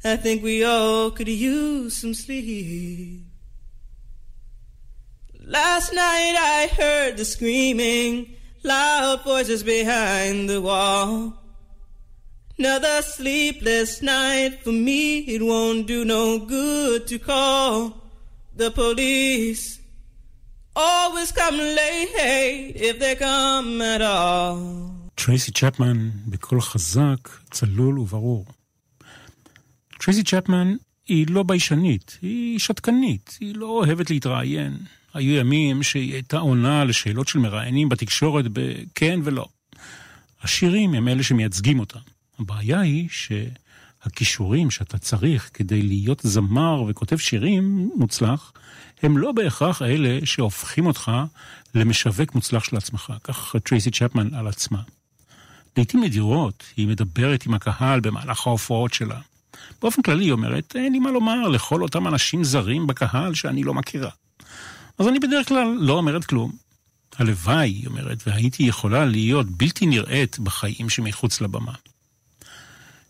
I 0.05 0.17
think 0.17 0.43
we 0.43 0.63
all 0.63 1.11
could 1.11 1.29
use 1.29 1.97
some 1.97 2.13
sleep. 2.13 3.23
Last 5.47 5.95
night 5.95 6.37
I 6.39 6.69
heard 6.77 7.17
the 7.17 7.25
screaming, 7.25 8.37
loud 8.63 9.25
voices 9.25 9.63
behind 9.63 10.51
the 10.51 10.61
wall. 10.61 11.33
Another 12.59 13.01
sleepless 13.01 14.03
night 14.03 14.59
for 14.63 14.73
me, 14.73 15.21
it 15.21 15.41
won't 15.41 15.87
do 15.87 16.05
no 16.05 16.39
good 16.39 17.07
to 17.07 17.19
call 17.19 17.97
the 18.55 18.71
police. 18.71 19.81
Always 20.77 21.31
come 21.31 21.57
late 21.57 22.75
if 22.75 22.99
they 22.99 23.15
come 23.21 23.81
at 23.81 24.01
all. 24.01 24.59
טרייסי 25.15 25.53
צ'פמן 25.53 26.11
בקול 26.27 26.61
חזק, 26.61 27.29
צלול 27.51 27.99
וברור. 27.99 28.47
טרייסי 30.01 30.23
צ'פמן 30.23 30.75
היא 31.09 31.27
לא 31.31 31.43
ביישנית, 31.43 32.19
היא 32.23 32.59
שתקנית, 32.59 33.39
היא 33.41 33.55
לא 33.55 33.67
אוהבת 33.67 34.11
להתראיין. 34.11 34.77
היו 35.15 35.35
ימים 35.35 35.83
שהיא 35.83 36.13
הייתה 36.13 36.39
עונה 36.39 36.85
לשאלות 36.85 37.29
של 37.29 37.39
מראיינים 37.39 37.89
בתקשורת 37.89 38.45
בכן 38.53 39.21
ולא. 39.25 39.47
השירים 40.43 40.95
הם 40.95 41.09
אלה 41.09 41.23
שמייצגים 41.23 41.81
אותה. 41.81 41.99
הבעיה 42.39 42.81
היא 42.81 43.09
שהכישורים 43.11 44.71
שאתה 44.71 44.99
צריך 44.99 45.51
כדי 45.55 45.83
להיות 45.83 46.21
זמר 46.23 46.83
וכותב 46.89 47.17
שירים 47.17 47.91
מוצלח, 47.97 48.53
הם 49.03 49.19
לא 49.19 49.33
בהכרח 49.33 49.83
אלה 49.83 50.19
שהופכים 50.25 50.87
אותך 50.87 51.13
למשווק 51.75 52.35
מוצלח 52.35 52.65
של 52.65 52.77
עצמך. 52.77 53.13
כך 53.25 53.57
טרייסי 53.65 53.91
צ'פמן 53.91 54.35
על 54.35 54.47
עצמה. 54.47 54.79
לעיתים 55.77 56.05
נדירות 56.05 56.65
היא 56.77 56.89
מדברת 56.89 57.47
עם 57.47 57.55
הקהל 57.55 58.01
במהלך 58.01 58.47
ההופעות 58.47 58.95
שלה. 58.95 59.21
באופן 59.83 60.03
כללי 60.03 60.25
היא 60.25 60.33
אומרת, 60.33 60.77
אין 60.77 60.93
לי 60.93 60.99
מה 60.99 61.11
לומר 61.11 61.49
לכל 61.49 61.83
אותם 61.83 62.09
אנשים 62.09 62.45
זרים 62.45 62.87
בקהל 62.87 63.35
שאני 63.35 63.63
לא 63.63 63.75
מכירה. 63.75 64.11
אז 64.99 65.09
אני 65.09 65.19
בדרך 65.19 65.49
כלל 65.49 65.77
לא 65.81 65.93
אומרת 65.93 66.25
כלום. 66.25 66.53
הלוואי, 67.17 67.71
היא 67.71 67.87
אומרת, 67.87 68.19
והייתי 68.27 68.63
יכולה 68.63 69.05
להיות 69.05 69.51
בלתי 69.51 69.87
נראית 69.87 70.39
בחיים 70.39 70.91
שמחוץ 70.91 71.41
לבמה. 71.41 71.73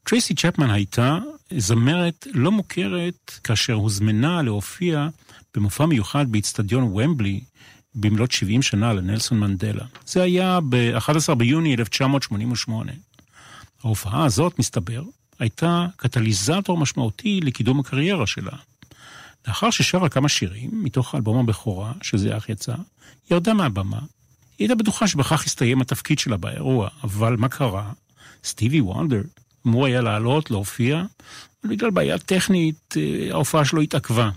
טרייסי 0.05 0.35
צ'פמן 0.35 0.71
הייתה 0.71 1.19
זמרת 1.57 2.27
לא 2.33 2.53
מוכרת 2.53 3.31
כאשר 3.45 3.73
הוזמנה 3.73 4.43
להופיע 4.43 5.09
במופע 5.55 5.87
מיוחד 5.87 6.33
באיצטדיון 6.33 6.83
ומבלי 6.83 7.41
במלאת 7.95 8.33
70 8.33 8.63
שנה 8.63 8.93
לנלסון 8.93 9.41
מנדלה. 9.41 9.85
זה 10.07 10.23
היה 10.23 10.59
ב-11 10.69 11.35
ביוני 11.35 11.75
1988. 11.75 12.93
ההופעה 13.85 14.25
הזאת, 14.25 14.59
מסתבר, 14.59 15.03
הייתה 15.39 15.87
קטליזטור 15.97 16.79
משמעותי 16.79 17.41
לקידום 17.41 17.81
הקריירה 17.81 18.27
שלה. 18.27 18.53
לאחר 19.49 19.71
ששרה 19.71 20.09
כמה 20.09 20.29
שירים 20.29 20.71
מתוך 20.73 21.15
אלבום 21.15 21.39
הבכורה, 21.39 21.93
שזה 22.03 22.37
אך 22.37 22.49
יצא, 22.49 22.75
ירדה 23.31 23.55
מהבמה. 23.55 23.99
היא 23.99 24.07
הייתה 24.59 24.75
בטוחה 24.75 25.09
שבכך 25.09 25.45
הסתיים 25.45 25.81
התפקיד 25.81 26.19
שלה 26.19 26.37
באירוע, 26.37 26.89
אבל 27.05 27.37
מה 27.37 27.49
קרה? 27.49 27.93
סטיבי 28.45 28.81
וונדר 28.81 29.23
אמור 29.67 29.87
היה 29.87 30.01
לעלות, 30.01 30.51
להופיע, 30.51 30.97
אבל 31.65 31.77
בגלל 31.77 31.91
בעיה 31.91 32.19
טכנית 32.19 32.95
אה, 32.97 33.29
ההופעה 33.31 33.65
שלו 33.65 33.81
התעכבה. 33.81 34.31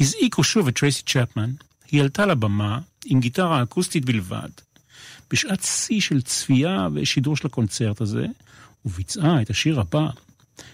הזעיקו 0.00 0.44
שוב 0.44 0.68
את 0.68 0.78
טרייסי 0.78 1.02
צ'פמן, 1.02 1.50
היא 1.90 2.02
עלתה 2.02 2.26
לבמה 2.26 2.78
עם 3.04 3.20
גיטרה 3.20 3.62
אקוסטית 3.62 4.04
בלבד. 4.04 4.48
בשעת 5.30 5.62
שיא 5.62 6.00
של 6.00 6.22
צפייה 6.22 6.88
ושידור 6.94 7.36
של 7.36 7.46
הקונצרט 7.46 8.00
הזה, 8.00 8.26
וביצעה 8.84 9.42
את 9.42 9.50
השיר 9.50 9.80
הבא, 9.80 10.08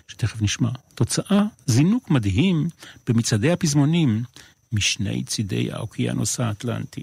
שתכף 0.09 0.43
נשמע. 0.43 0.71
תוצאה, 0.95 1.43
זינוק 1.67 2.11
מדהים 2.11 2.69
במצעדי 3.09 3.53
הפזמונים 3.53 4.23
משני 4.73 5.25
צידי 5.25 5.73
האוקיינוס 5.73 6.41
האטלנטי. 6.41 7.03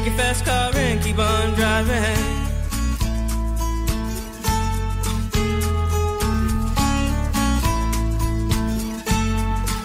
Take 0.00 0.08
your 0.08 0.18
fast 0.18 0.46
car 0.46 0.70
and 0.76 1.02
keep 1.02 1.18
on 1.18 1.52
driving. 1.52 2.16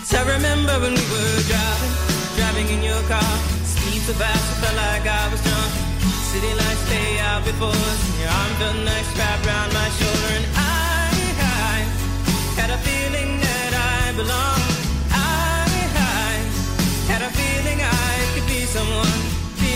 So 0.06 0.16
I 0.16 0.24
remember 0.36 0.72
when 0.80 0.94
we 0.96 1.06
were 1.12 1.42
driving, 1.52 1.94
driving 2.38 2.68
in 2.76 2.82
your 2.82 3.02
car. 3.12 3.34
Speed 3.68 4.04
so 4.08 4.14
fast, 4.14 4.40
I 4.40 4.62
felt 4.64 4.78
like 4.78 5.06
I 5.06 5.28
was 5.32 5.42
drunk. 5.44 5.72
City 6.32 6.48
lights 6.48 6.80
stay 6.88 7.20
out 7.20 7.44
before 7.44 7.76
us, 7.76 8.00
and 8.08 8.20
your 8.24 8.32
arm 8.32 8.54
felt 8.56 8.78
nice 8.88 9.10
wrapped 9.20 9.46
around 9.46 9.74
my 9.74 9.90
shoulder. 10.00 10.32
And 10.40 10.48
I, 10.56 11.12
I 11.44 11.76
had 12.56 12.70
a 12.72 12.80
feeling 12.88 13.42
that 13.44 13.72
I 14.00 14.16
belonged. 14.16 14.80
I, 15.12 15.68
I 15.92 16.40
had 17.12 17.22
a 17.22 17.32
feeling 17.36 17.80
I 17.84 18.16
could 18.32 18.48
be 18.48 18.64
someone, 18.64 19.25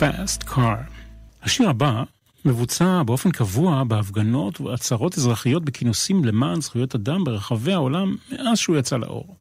Fast 0.00 0.48
Car. 0.48 0.90
השיר 1.42 1.68
הבא 1.68 2.02
מבוצע 2.44 3.02
באופן 3.02 3.30
קבוע 3.30 3.84
בהפגנות 3.84 4.60
ועצרות 4.60 5.18
אזרחיות 5.18 5.64
בכינוסים 5.64 6.24
למען 6.24 6.60
זכויות 6.60 6.94
אדם 6.94 7.24
ברחבי 7.24 7.72
העולם 7.72 8.16
מאז 8.32 8.58
שהוא 8.58 8.76
יצא 8.76 8.96
לאור. 8.96 9.36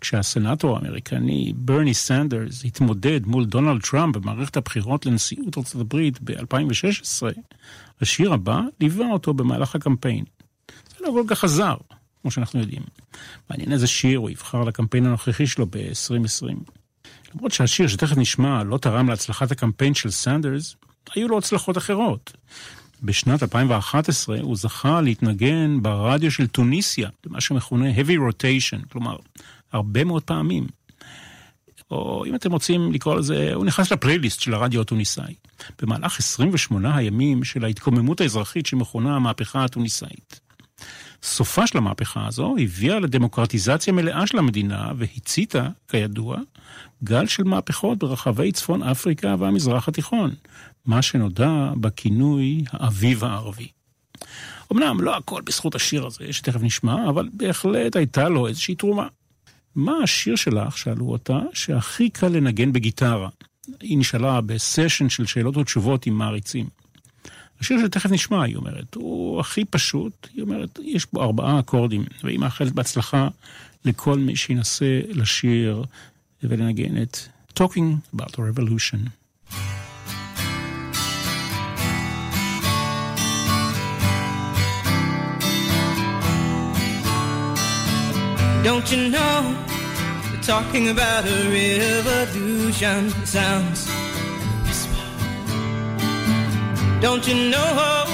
כשהסנאטור 0.00 0.76
האמריקני 0.76 1.52
ברני 1.56 1.94
סנדרס 1.94 2.64
התמודד 2.64 3.26
מול 3.26 3.44
דונלד 3.44 3.82
טראמפ 3.82 4.16
במערכת 4.16 4.56
הבחירות 4.56 5.06
לנשיאות 5.06 5.58
ארצות 5.58 5.80
הברית 5.80 6.18
ב-2016, 6.20 7.22
השיר 8.00 8.32
הבא 8.32 8.60
ליווה 8.80 9.12
אותו 9.12 9.34
במהלך 9.34 9.74
הקמפיין. 9.74 10.24
זה 10.88 10.96
לא 11.00 11.10
כל 11.12 11.24
כך 11.26 11.44
עזר, 11.44 11.76
כמו 12.22 12.30
שאנחנו 12.30 12.60
יודעים. 12.60 12.82
מעניין 13.50 13.72
איזה 13.72 13.86
שיר 13.86 14.18
הוא 14.18 14.30
יבחר 14.30 14.64
לקמפיין 14.64 15.06
הנוכחי 15.06 15.46
שלו 15.46 15.66
ב-2020. 15.66 16.81
למרות 17.34 17.52
שהשיר 17.52 17.88
שתכף 17.88 18.16
נשמע 18.16 18.62
לא 18.62 18.78
תרם 18.78 19.08
להצלחת 19.08 19.50
הקמפיין 19.50 19.94
של 19.94 20.10
סנדרס, 20.10 20.76
היו 21.14 21.28
לו 21.28 21.38
הצלחות 21.38 21.78
אחרות. 21.78 22.32
בשנת 23.02 23.42
2011 23.42 24.40
הוא 24.40 24.56
זכה 24.56 25.00
להתנגן 25.00 25.82
ברדיו 25.82 26.30
של 26.30 26.46
טוניסיה, 26.46 27.08
במה 27.26 27.40
שמכונה 27.40 27.90
heavy 27.90 28.18
rotation, 28.30 28.88
כלומר, 28.92 29.16
הרבה 29.72 30.04
מאוד 30.04 30.22
פעמים. 30.22 30.66
או 31.90 32.24
אם 32.26 32.34
אתם 32.34 32.52
רוצים 32.52 32.92
לקרוא 32.92 33.14
לזה, 33.14 33.54
הוא 33.54 33.64
נכנס 33.64 33.92
לפלייליסט 33.92 34.40
של 34.40 34.54
הרדיו 34.54 34.80
הטוניסאי. 34.80 35.34
במהלך 35.82 36.18
28 36.18 36.96
הימים 36.96 37.44
של 37.44 37.64
ההתקוממות 37.64 38.20
האזרחית 38.20 38.66
שמכונה 38.66 39.16
המהפכה 39.16 39.64
הטוניסאית. 39.64 40.40
סופה 41.22 41.66
של 41.66 41.78
המהפכה 41.78 42.26
הזו 42.26 42.54
הביאה 42.58 43.00
לדמוקרטיזציה 43.00 43.92
מלאה 43.92 44.26
של 44.26 44.38
המדינה 44.38 44.92
והציתה, 44.96 45.68
כידוע, 45.88 46.36
גל 47.04 47.26
של 47.26 47.44
מהפכות 47.44 47.98
ברחבי 47.98 48.52
צפון 48.52 48.82
אפריקה 48.82 49.34
והמזרח 49.38 49.88
התיכון, 49.88 50.30
מה 50.86 51.02
שנודע 51.02 51.72
בכינוי 51.80 52.64
האביב 52.70 53.24
הערבי. 53.24 53.68
אמנם 54.72 55.00
לא 55.00 55.16
הכל 55.16 55.42
בזכות 55.42 55.74
השיר 55.74 56.06
הזה, 56.06 56.32
שתכף 56.32 56.62
נשמע, 56.62 57.08
אבל 57.08 57.28
בהחלט 57.32 57.96
הייתה 57.96 58.28
לו 58.28 58.48
איזושהי 58.48 58.74
תרומה. 58.74 59.06
מה 59.74 59.92
השיר 60.02 60.36
שלך, 60.36 60.78
שאלו 60.78 61.08
אותה, 61.08 61.40
שהכי 61.52 62.10
קל 62.10 62.28
לנגן 62.28 62.72
בגיטרה? 62.72 63.28
היא 63.80 63.98
נשאלה 63.98 64.40
בסשן 64.40 65.08
של 65.08 65.26
שאלות 65.26 65.56
ותשובות 65.56 66.06
עם 66.06 66.18
מעריצים. 66.18 66.81
השיר 67.62 67.78
שתכף 67.84 68.10
נשמע, 68.10 68.42
היא 68.44 68.56
אומרת, 68.56 68.94
הוא 68.94 69.40
הכי 69.40 69.64
פשוט, 69.64 70.28
היא 70.34 70.42
אומרת, 70.42 70.78
יש 70.84 71.06
בו 71.12 71.22
ארבעה 71.22 71.60
אקורדים, 71.60 72.04
והיא 72.24 72.38
מאחלת 72.38 72.72
בהצלחה 72.72 73.28
לכל 73.84 74.18
מי 74.18 74.36
שינסה 74.36 75.00
לשיר 75.08 75.84
ולנגן 76.42 77.02
את 77.02 77.16
Talking 77.54 78.02
about 78.14 78.32
the 78.32 78.42
Revolution. 78.42 79.00
Don't 88.64 88.86
you 88.92 89.02
know? 89.14 89.38
Talking 90.42 90.88
about 90.94 91.24
a 91.26 91.38
revolution. 91.58 93.00
sounds 93.24 93.80
Don't 97.02 97.26
you 97.26 97.50
know? 97.50 98.04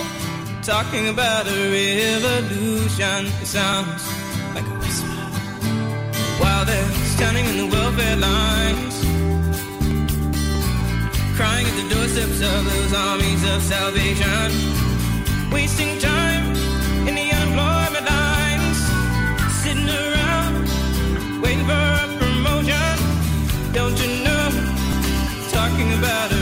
Talking 0.63 1.09
about 1.09 1.47
a 1.47 1.59
revolution. 1.77 3.27
Sounds 3.45 4.03
like 4.55 4.65
a 4.65 4.77
whisper. 4.81 5.23
While 6.41 6.65
they're 6.65 6.91
standing 7.15 7.45
in 7.45 7.57
the 7.59 7.67
welfare 7.67 8.17
lines, 8.17 8.97
crying 11.37 11.67
at 11.67 11.77
the 11.83 11.95
doorsteps 11.95 12.41
of 12.41 12.65
those 12.65 12.95
armies 12.95 13.45
of 13.53 13.63
salvation, 13.63 14.49
wasting 15.53 15.99
time 15.99 16.47
in 17.07 17.15
the 17.15 17.31
unemployment 17.31 18.07
lines, 18.09 18.79
sitting 19.63 19.87
around 19.87 20.65
waiting 21.43 21.67
for 21.67 21.73
a 21.73 22.07
promotion. 22.21 22.97
Don't 23.75 23.99
you 24.01 24.25
know? 24.25 24.49
Talking 25.53 25.93
about 25.99 26.38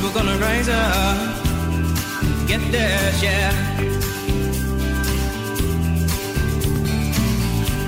people 0.00 0.14
gonna 0.14 0.38
rise 0.38 0.68
up, 0.68 1.18
get 2.46 2.60
their 2.70 3.12
share. 3.14 3.52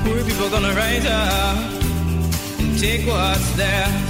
Poor 0.03 0.25
people 0.25 0.51
gonna 0.51 0.75
rise 0.75 1.07
up, 1.07 1.57
take 2.81 3.07
what's 3.07 3.53
theirs. 3.53 4.10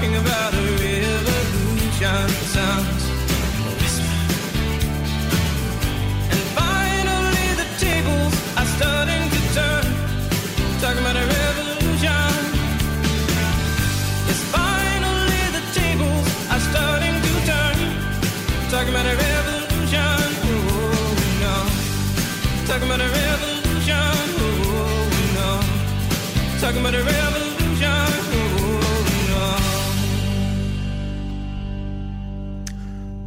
Talking 0.00 0.16
about 0.16 0.54
a 0.54 0.62
revolution 0.80 2.28
sounds 2.56 3.04
a 3.04 3.70
whisper. 3.76 4.16
And 6.32 6.40
finally 6.56 7.48
the 7.60 7.68
tables 7.76 8.34
are 8.56 8.68
starting 8.80 9.24
to 9.28 9.40
turn. 9.52 9.84
Talking 10.80 11.04
about 11.04 11.16
a 11.16 11.26
revolution. 11.36 12.32
Yes, 14.24 14.40
finally 14.56 15.44
the 15.52 15.64
tables 15.76 16.28
are 16.48 16.62
starting 16.70 17.16
to 17.26 17.32
turn. 17.44 17.78
Talking 18.72 18.94
about 18.96 19.04
a 19.04 19.14
revolution. 19.20 20.16
Oh, 20.48 21.12
no. 21.44 21.56
Talking 22.64 22.88
about 22.88 23.02
a 23.04 23.10
revolution. 23.20 24.16
Oh, 24.64 25.04
no. 25.36 25.60
Talking 26.58 26.80
about 26.80 26.94
a 26.94 27.02
revolution. 27.04 27.29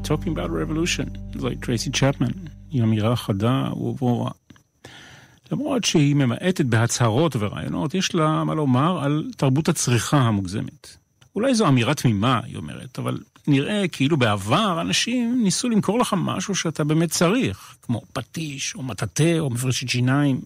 Talking 0.03 0.31
about 0.35 0.49
revolution, 0.49 1.37
זוהי 1.39 1.55
טרייסי 1.55 1.89
צ'פמן, 1.91 2.31
היא 2.69 2.83
אמירה 2.83 3.15
חדה 3.15 3.69
וברורה. 3.73 4.31
למרות 5.51 5.83
שהיא 5.83 6.15
ממעטת 6.15 6.65
בהצהרות 6.65 7.35
ורעיונות, 7.39 7.93
יש 7.93 8.15
לה 8.15 8.43
מה 8.43 8.53
לומר 8.53 9.03
על 9.03 9.31
תרבות 9.37 9.69
הצריכה 9.69 10.17
המוגזמת. 10.17 10.97
אולי 11.35 11.55
זו 11.55 11.67
אמירה 11.67 11.93
תמימה, 11.93 12.39
היא 12.43 12.57
אומרת, 12.57 12.99
אבל 12.99 13.19
נראה 13.47 13.87
כאילו 13.87 14.17
בעבר 14.17 14.81
אנשים 14.81 15.41
ניסו 15.43 15.69
למכור 15.69 15.99
לך 15.99 16.15
משהו 16.17 16.55
שאתה 16.55 16.83
באמת 16.83 17.11
צריך, 17.11 17.75
כמו 17.81 18.01
פטיש, 18.13 18.75
או 18.75 18.83
מטאטא, 18.83 19.39
או 19.39 19.49
מפרשת 19.49 19.89
שיניים. 19.89 20.41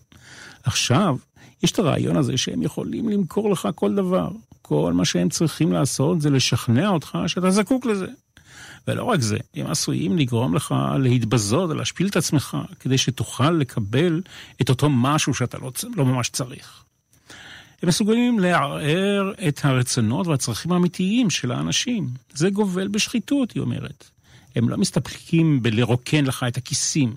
עכשיו, 0.64 1.18
יש 1.64 1.72
את 1.72 1.80
הרעיון 1.80 2.18
הזה 2.18 2.38
שהם 2.38 2.62
יכולים 2.62 3.10
למכור 3.10 3.52
לך 3.52 3.68
כל 3.76 3.96
דבר. 3.96 4.30
כל 4.62 4.94
מה 4.94 5.06
שהם 5.06 5.30
צריכים 5.30 5.72
לעשות 5.72 6.22
זה 6.22 6.30
לשכנע 6.30 6.90
אותך 6.90 7.18
שאתה 7.28 7.52
זקוק 7.52 7.86
לזה. 7.86 8.08
ולא 8.88 9.04
רק 9.04 9.22
זה, 9.22 9.38
הם 9.54 9.68
עשויים 9.68 10.18
לגרום 10.18 10.56
לך 10.56 10.76
להתבזות 11.00 11.70
ולהשפיל 11.70 12.08
את 12.08 12.16
עצמך, 12.16 12.58
כדי 12.80 12.98
שתוכל 12.98 13.52
לקבל 13.52 14.22
את 14.62 14.70
אותו 14.70 14.90
משהו 14.90 15.34
שאתה 15.34 15.58
לא, 15.58 15.72
לא 15.96 16.06
ממש 16.06 16.30
צריך. 16.30 16.84
הם 17.82 17.90
מסוגלים 17.90 18.40
לערער 18.40 19.34
את 19.48 19.60
הרצונות 19.64 20.28
והצרכים 20.28 20.72
האמיתיים 20.72 21.30
של 21.30 21.52
האנשים. 21.52 22.10
זה 22.34 22.50
גובל 22.50 22.88
בשחיתות, 22.88 23.52
היא 23.52 23.62
אומרת. 23.62 24.10
הם 24.56 24.70
לא 24.70 24.78
מסתפקים 24.78 25.64
בלרוקן 25.64 26.26
לך 26.26 26.46
את 26.48 26.58
הכיסים. 26.58 27.14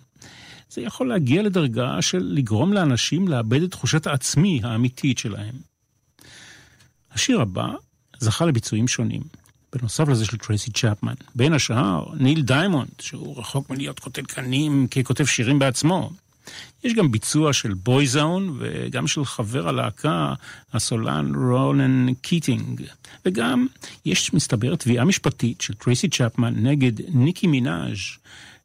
זה 0.71 0.81
יכול 0.81 1.09
להגיע 1.09 1.43
לדרגה 1.43 2.03
של 2.03 2.23
לגרום 2.23 2.73
לאנשים 2.73 3.29
לאבד 3.29 3.63
את 3.63 3.71
תחושת 3.71 4.07
העצמי 4.07 4.61
האמיתית 4.65 5.19
שלהם. 5.19 5.55
השיר 7.13 7.41
הבא 7.41 7.69
זכה 8.19 8.47
לביצועים 8.47 8.89
שונים. 8.89 9.23
בנוסף 9.73 10.09
לזה 10.09 10.25
של 10.25 10.37
טרייסי 10.37 10.71
צ'פמן. 10.71 11.15
בין 11.35 11.53
השאר, 11.53 12.05
ניל 12.15 12.43
דיימונד, 12.43 12.91
שהוא 13.01 13.39
רחוק 13.39 13.71
מלהיות 13.71 14.01
קוטל 14.01 14.23
קנים 14.23 14.87
ככותב 14.91 15.25
שירים 15.25 15.59
בעצמו. 15.59 16.11
יש 16.85 16.95
גם 16.95 17.11
ביצוע 17.11 17.53
של 17.53 17.75
בויזון 17.75 18.57
וגם 18.59 19.07
של 19.07 19.25
חבר 19.25 19.69
הלהקה, 19.69 20.35
הסולן 20.73 21.35
רונן 21.35 22.15
קיטינג. 22.15 22.83
וגם 23.27 23.67
יש, 24.05 24.35
מסתבר, 24.35 24.77
תביעה 24.77 25.05
משפטית 25.05 25.61
של 25.61 25.75
טרייסי 25.75 26.09
צ'פמן 26.09 26.55
נגד 26.67 26.93
ניקי 27.09 27.47
מינאז' 27.47 27.99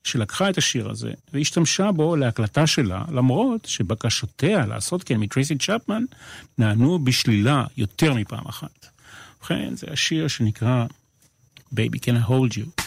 שלקחה 0.03 0.49
את 0.49 0.57
השיר 0.57 0.89
הזה 0.89 1.11
והשתמשה 1.33 1.91
בו 1.91 2.15
להקלטה 2.15 2.67
שלה, 2.67 3.03
למרות 3.11 3.65
שבקשותיה 3.65 4.65
לעשות 4.65 5.03
כן 5.03 5.17
מטרייסי 5.17 5.55
צ'פמן 5.57 6.03
נענו 6.57 6.99
בשלילה 6.99 7.65
יותר 7.77 8.13
מפעם 8.13 8.47
אחת. 8.47 8.94
ובכן, 9.44 9.76
זה 9.76 9.86
השיר 9.90 10.28
שנקרא 10.28 10.86
Baby 11.74 11.98
Can 11.98 12.26
I 12.26 12.28
Hold 12.28 12.56
You. 12.56 12.82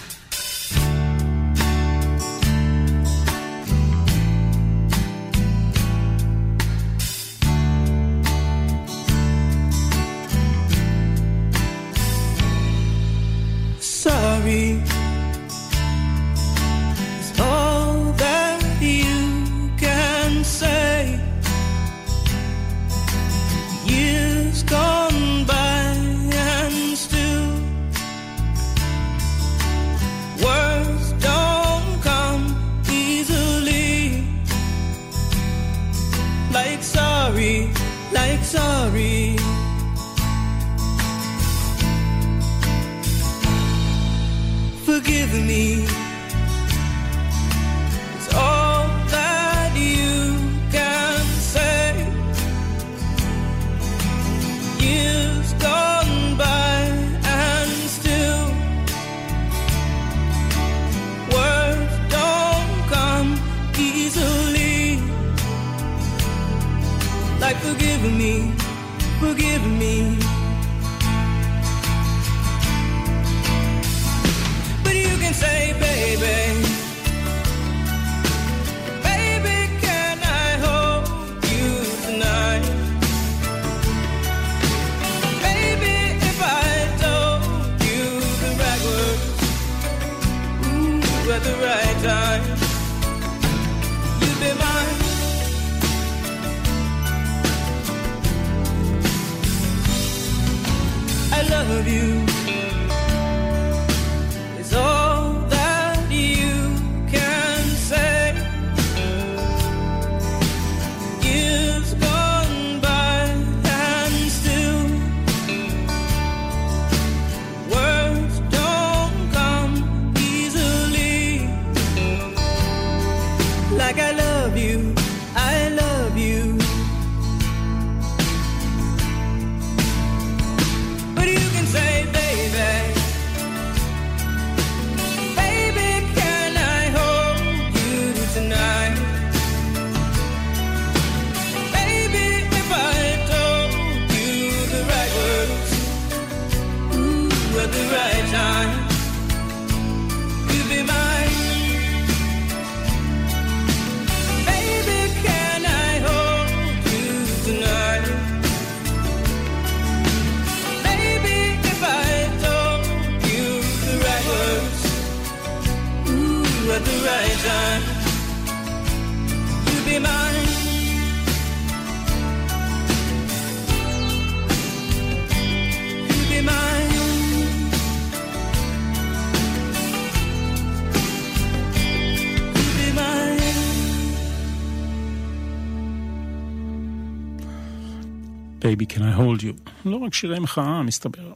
לא 189.89 189.97
רק 189.97 190.15
שירי 190.15 190.39
מחאה, 190.39 190.83
מסתבר. 190.83 191.33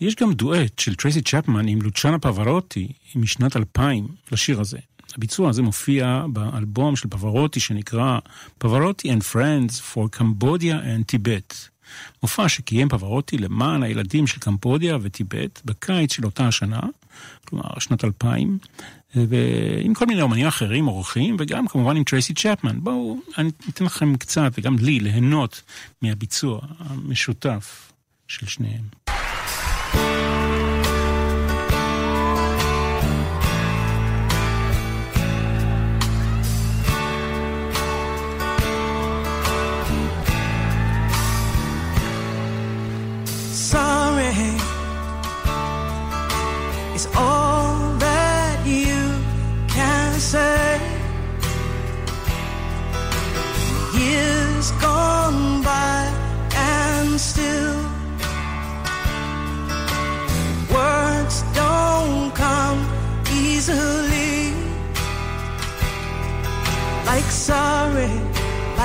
יש 0.00 0.14
גם 0.14 0.32
דואט 0.32 0.78
של 0.78 0.94
טרייסי 0.94 1.22
צ'פמן 1.22 1.68
עם 1.68 1.82
לוצ'אנו 1.82 2.18
פברוטי 2.18 2.92
משנת 3.14 3.56
2000 3.56 4.06
לשיר 4.32 4.60
הזה. 4.60 4.78
הביצוע 5.16 5.48
הזה 5.50 5.62
מופיע 5.62 6.24
באלבום 6.32 6.96
של 6.96 7.08
פברוטי 7.08 7.60
שנקרא 7.60 8.18
פברוטי 8.58 9.12
and 9.12 9.22
Friends 9.32 9.72
for 9.72 10.18
Cambodia 10.18 10.74
and 10.84 11.14
Tibet. 11.14 11.68
מופע 12.22 12.48
שקיים 12.48 12.88
פברוטי 12.88 13.38
למען 13.38 13.82
הילדים 13.82 14.26
של 14.26 14.40
קמבודיה 14.40 14.98
וטיבט 15.02 15.60
בקיץ 15.64 16.12
של 16.12 16.24
אותה 16.24 16.48
השנה, 16.48 16.80
כלומר 17.44 17.78
שנת 17.78 18.04
2000, 18.04 18.58
ועם 19.16 19.94
כל 19.94 20.06
מיני 20.06 20.22
אומנים 20.22 20.46
אחרים, 20.46 20.88
אורחים, 20.88 21.36
וגם 21.38 21.68
כמובן 21.68 21.96
עם 21.96 22.04
טרייסי 22.04 22.34
צ'פמן. 22.34 22.80
בואו, 22.80 23.16
אני 23.38 23.50
אתן 23.68 23.84
לכם 23.84 24.16
קצת, 24.16 24.52
וגם 24.58 24.76
לי, 24.80 25.00
ליהנות 25.00 25.62
מהביצוע 26.02 26.60
המשותף 26.78 27.92
של 28.28 28.46
שניהם. 28.46 28.84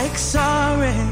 Like 0.09 0.17
sorry. 0.17 1.08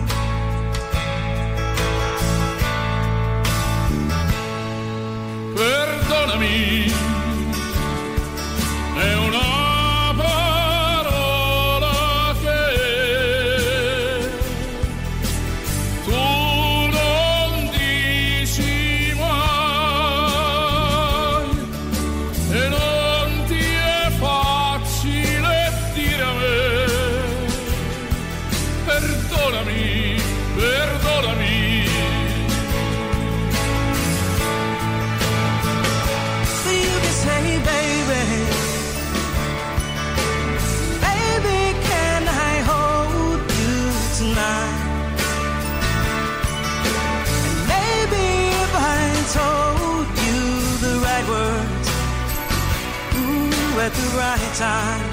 Time. 54.58 55.07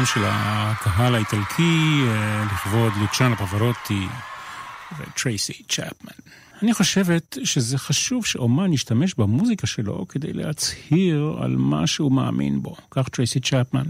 כפיים 0.00 0.24
של 0.24 0.30
הקהל 0.32 1.14
האיטלקי 1.14 2.02
אה, 2.06 2.44
לכבוד 2.44 2.92
לוצ'אנה 3.00 3.36
פברוטי 3.36 4.06
וטרייסי 4.98 5.62
צ'פמן. 5.68 6.12
אני 6.62 6.74
חושבת 6.74 7.38
שזה 7.44 7.78
חשוב 7.78 8.26
שאומן 8.26 8.72
ישתמש 8.72 9.14
במוזיקה 9.14 9.66
שלו 9.66 10.08
כדי 10.08 10.32
להצהיר 10.32 11.36
על 11.42 11.56
מה 11.56 11.86
שהוא 11.86 12.12
מאמין 12.12 12.62
בו. 12.62 12.76
כך 12.90 13.08
טרייסי 13.08 13.40
צ'פמן, 13.40 13.84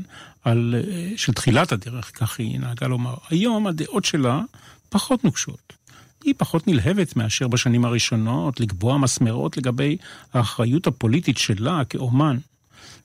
על, 0.44 0.74
אה, 0.78 1.12
של 1.16 1.32
תחילת 1.32 1.72
הדרך, 1.72 2.10
כך 2.14 2.38
היא 2.38 2.60
נהגה 2.60 2.86
לומר. 2.86 3.14
היום 3.28 3.66
הדעות 3.66 4.04
שלה 4.04 4.40
פחות 4.88 5.24
נוקשות. 5.24 5.72
היא 6.24 6.34
פחות 6.38 6.66
נלהבת 6.68 7.16
מאשר 7.16 7.48
בשנים 7.48 7.84
הראשונות 7.84 8.60
לקבוע 8.60 8.98
מסמרות 8.98 9.56
לגבי 9.56 9.96
האחריות 10.32 10.86
הפוליטית 10.86 11.38
שלה 11.38 11.82
כאומן. 11.88 12.36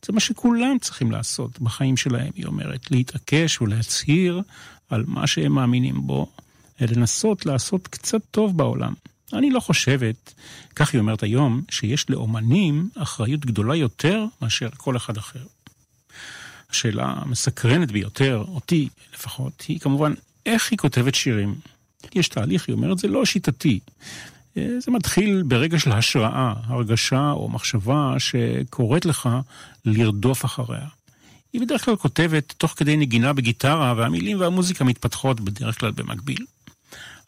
זה 0.06 0.14
מה 0.14 0.20
שכולם 0.20 0.78
צריכים 0.82 1.12
לעשות 1.12 1.60
בחיים 1.60 1.97
שלהם, 1.97 2.32
היא 2.36 2.45
אומרת, 2.45 2.91
להתעקש 2.91 3.62
ולהצהיר 3.62 4.41
על 4.89 5.03
מה 5.08 5.28
שהם 5.28 5.51
מאמינים 5.51 6.08
בו, 6.08 6.32
לנסות 6.82 7.45
לעשות 7.45 7.88
קצת 7.88 8.22
טוב 8.32 8.58
בעולם. 8.58 8.93
אני 9.34 9.51
לא 9.51 9.60
חושבת, 9.60 10.34
כך 10.76 10.93
היא 10.93 10.99
אומרת 10.99 11.24
היום, 11.24 11.62
שיש 11.70 12.10
לאומנים 12.10 12.89
אחריות 12.95 13.45
גדולה 13.45 13.76
יותר 13.76 14.26
מאשר 14.41 14.70
כל 14.78 14.97
אחד 14.97 15.18
אחר. 15.18 15.43
השאלה 16.70 17.14
המסקרנת 17.18 17.91
ביותר, 17.91 18.43
אותי 18.47 18.89
לפחות, 19.14 19.62
היא 19.68 19.80
כמובן 19.80 20.14
איך 20.45 20.72
היא 20.72 20.78
כותבת 20.78 21.16
שירים. 21.16 21.56
יש 22.16 22.30
תהליך, 22.30 22.68
היא 22.68 22.74
אומרת, 22.74 22.97
זה 22.97 23.08
לא 23.08 23.26
שיטתי. 23.26 23.80
אה, 24.58 24.80
זה 24.80 24.91
מתחיל 24.91 25.43
ברגע 25.43 25.80
של 25.80 25.91
השראה, 25.91 26.53
הרגשה 26.66 27.32
או 27.32 27.49
מחשבה 27.49 28.16
שקוראת 28.18 29.06
לך 29.06 29.30
לרדוף 29.86 30.45
אחריה. 30.45 30.88
היא 31.53 31.62
בדרך 31.62 31.86
כלל 31.86 31.95
כותבת 31.95 32.53
תוך 32.58 32.74
כדי 32.78 32.97
נגינה 32.97 33.34
בגיטרה, 33.34 33.93
והמילים 33.97 34.39
והמוזיקה 34.39 34.84
מתפתחות 34.84 35.41
בדרך 35.41 35.80
כלל 35.80 35.91
במקביל. 35.91 36.45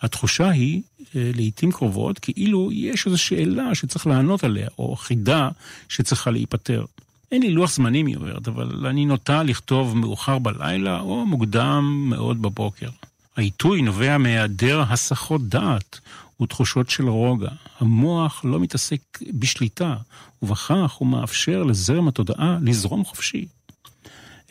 התחושה 0.01 0.49
היא, 0.49 0.81
אה, 1.15 1.31
לעיתים 1.35 1.71
קרובות, 1.71 2.19
כאילו 2.19 2.69
יש 2.71 3.05
איזו 3.05 3.17
שאלה 3.17 3.75
שצריך 3.75 4.07
לענות 4.07 4.43
עליה, 4.43 4.67
או 4.79 4.95
חידה 4.95 5.49
שצריכה 5.89 6.31
להיפתר. 6.31 6.85
אין 7.31 7.41
לי 7.41 7.49
לוח 7.49 7.71
זמנים, 7.71 8.05
היא 8.05 8.15
אומרת, 8.15 8.47
אבל 8.47 8.87
אני 8.87 9.05
נוטה 9.05 9.43
לכתוב 9.43 9.97
מאוחר 9.97 10.39
בלילה 10.39 10.99
או 10.99 11.25
מוקדם 11.25 12.05
מאוד 12.09 12.41
בבוקר. 12.41 12.89
העיתוי 13.37 13.81
נובע 13.81 14.17
מהיעדר 14.17 14.83
הסחות 14.89 15.47
דעת 15.47 15.99
ותחושות 16.41 16.89
של 16.89 17.09
רוגע. 17.09 17.51
המוח 17.79 18.45
לא 18.45 18.59
מתעסק 18.59 19.01
בשליטה, 19.33 19.95
ובכך 20.41 20.93
הוא 20.97 21.07
מאפשר 21.07 21.63
לזרם 21.63 22.07
התודעה 22.07 22.57
לזרום 22.61 23.05
חופשי. 23.05 23.45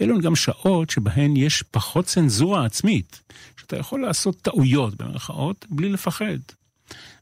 אלו 0.00 0.14
הן 0.14 0.20
גם 0.20 0.36
שעות 0.36 0.90
שבהן 0.90 1.36
יש 1.36 1.62
פחות 1.62 2.04
צנזורה 2.04 2.64
עצמית, 2.64 3.20
שאתה 3.60 3.76
יכול 3.76 4.02
לעשות 4.02 4.40
טעויות 4.40 4.94
במרכאות 4.94 5.66
בלי 5.70 5.88
לפחד. 5.88 6.38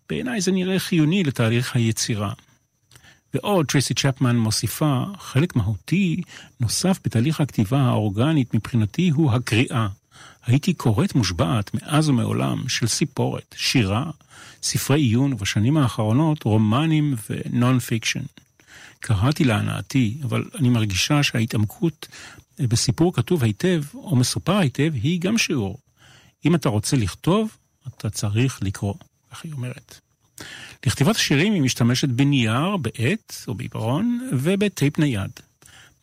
בעיניי 0.08 0.40
זה 0.40 0.52
נראה 0.52 0.78
חיוני 0.78 1.24
לתהליך 1.24 1.76
היצירה. 1.76 2.32
ועוד 3.34 3.66
טרייסי 3.66 3.94
צ'פמן 3.94 4.36
מוסיפה, 4.36 5.04
חלק 5.18 5.56
מהותי 5.56 6.22
נוסף 6.60 6.98
בתהליך 7.04 7.40
הכתיבה 7.40 7.80
האורגנית 7.80 8.54
מבחינתי 8.54 9.08
הוא 9.08 9.32
הקריאה. 9.32 9.88
הייתי 10.46 10.74
קוראת 10.74 11.14
מושבעת 11.14 11.74
מאז 11.74 12.08
ומעולם 12.08 12.68
של 12.68 12.86
סיפורת, 12.86 13.54
שירה, 13.56 14.10
ספרי 14.64 15.00
עיון 15.00 15.32
ובשנים 15.32 15.76
האחרונות 15.76 16.42
רומנים 16.42 17.14
ו 17.30 17.42
non 17.42 17.78
fiction. 17.78 18.22
קראתי 19.00 19.44
להנאתי, 19.44 20.18
אבל 20.22 20.44
אני 20.54 20.68
מרגישה 20.68 21.22
שההתעמקות 21.22 22.08
בסיפור 22.60 23.14
כתוב 23.14 23.44
היטב 23.44 23.82
או 23.94 24.16
מסופר 24.16 24.56
היטב 24.56 24.92
היא 24.94 25.20
גם 25.20 25.38
שיעור. 25.38 25.78
אם 26.46 26.54
אתה 26.54 26.68
רוצה 26.68 26.96
לכתוב, 26.96 27.56
אתה 27.88 28.10
צריך 28.10 28.62
לקרוא, 28.62 28.94
כך 29.32 29.44
היא 29.44 29.52
אומרת. 29.52 30.00
לכתיבת 30.86 31.16
השירים 31.16 31.52
היא 31.52 31.62
משתמשת 31.62 32.08
בנייר, 32.08 32.76
בעט 32.76 33.34
או 33.48 33.54
בעיפרון 33.54 34.28
ובטייפ 34.32 34.98
נייד. 34.98 35.30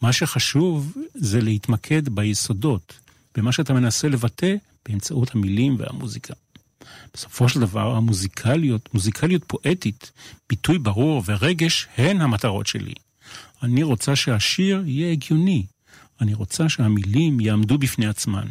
מה 0.02 0.14
שחשוב 0.14 0.98
זה 1.14 1.42
להתמקד 1.42 2.10
ביסודות, 2.10 3.00
במה 3.36 3.52
שאתה 3.52 3.74
מנסה 3.74 4.08
לבטא 4.08 4.56
באמצעות 4.86 5.36
המילים 5.36 5.76
והמוזיקה. 5.80 6.34
בסופו 7.14 7.50
של 7.50 7.60
דבר, 7.60 7.96
המוזיקליות, 7.96 8.94
מוזיקליות 8.94 9.44
פואטית, 9.48 10.12
ביטוי 10.50 10.80
ברור 10.80 11.24
ורגש, 11.26 11.88
הן 11.98 12.22
המטרות 12.22 12.68
שלי. 12.68 12.94
אני 13.64 13.84
רוצה 13.84 14.16
שהשיר 14.16 14.84
יהיה 14.86 15.12
הגיוני. 15.12 15.66
אני 16.22 16.34
רוצה 16.34 16.70
שהמילים 16.70 17.40
יעמדו 17.40 17.78
בפני 17.78 18.08
עצמן. 18.08 18.48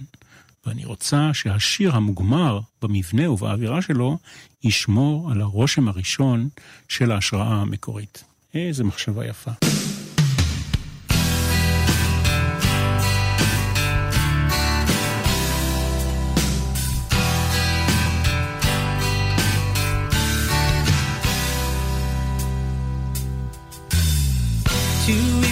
ואני 0.66 0.84
רוצה 0.84 1.30
שהשיר 1.32 1.97
המוגמר 1.97 2.61
במבנה 2.82 3.30
ובאווירה 3.30 3.82
שלו 3.82 4.18
ישמור 4.64 5.30
על 5.30 5.41
הרושם 5.41 5.88
הראשון 5.88 6.49
של 6.88 7.12
ההשראה 7.12 7.55
המקורית. 7.55 8.24
איזה 8.55 8.84
מחשבה 8.84 9.26
יפה. 9.26 9.51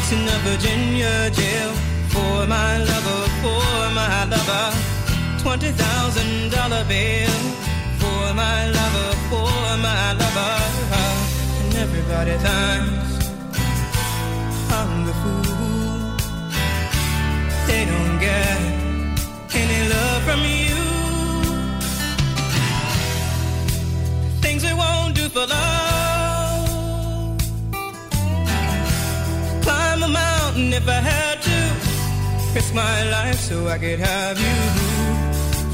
Weeks 0.08 0.12
in 0.12 0.28
a 0.28 0.38
Virginia 0.40 1.30
jail 1.30 1.72
for 2.08 2.46
my 2.46 2.78
lover, 2.78 3.28
for 3.42 3.94
my 3.94 4.24
lover. 4.24 4.76
Twenty 5.42 5.70
thousand 5.72 6.50
dollar 6.50 6.84
bail 6.84 7.30
for 7.98 8.34
my 8.34 8.70
lover, 8.70 9.16
for 9.30 9.76
my 9.78 10.12
lover. 10.12 10.56
And 11.60 11.74
everybody 11.74 12.32
thinks 12.32 13.28
I'm 14.70 15.06
the 15.06 15.14
fool. 15.22 16.16
They 17.66 17.84
don't 17.84 18.18
get 18.18 18.60
any 19.54 19.88
love 19.88 20.22
from 20.22 20.40
you. 20.40 20.78
Things 24.40 24.64
we 24.64 24.72
won't 24.74 25.14
do 25.14 25.28
for 25.28 25.46
love. 25.46 25.87
A 30.58 30.64
mountain 30.64 30.72
if 30.72 30.88
I 30.88 31.00
had 31.00 31.42
to. 31.42 32.54
Risk 32.54 32.74
my 32.74 33.10
life 33.10 33.38
so 33.38 33.68
I 33.68 33.78
could 33.78 34.00
have 34.00 34.38
you. 34.38 34.56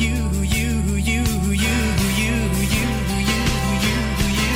You, 0.04 0.16
you, 0.56 0.70
you, 1.10 1.22
you, 1.52 1.64
you, 1.64 1.76
you, 2.22 2.36
you, 2.74 2.86
you, 3.84 3.98
you. 4.40 4.50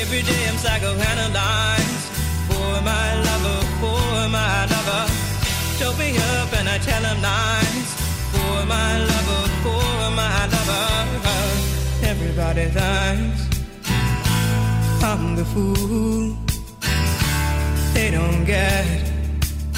Every 0.00 0.22
day 0.22 0.42
I'm 0.48 0.58
psychoanalyzed 0.64 2.06
for 2.48 2.70
my 2.82 3.08
lover, 3.26 3.60
for 3.80 4.28
my 4.28 4.66
lover. 4.72 5.04
Show 5.78 5.92
me 5.96 6.16
up 6.16 6.52
and 6.58 6.68
I 6.68 6.78
tell 6.78 7.02
him 7.02 7.22
lies 7.22 7.90
for 8.32 8.66
my 8.66 8.90
lover, 9.10 9.44
for 9.64 10.10
my 10.20 10.46
lover. 10.54 10.86
Everybody 12.02 12.66
thinks 12.78 13.40
I'm 15.02 15.36
the 15.36 15.44
fool. 15.44 16.36
They 17.94 18.10
don't 18.10 18.44
get 18.44 19.17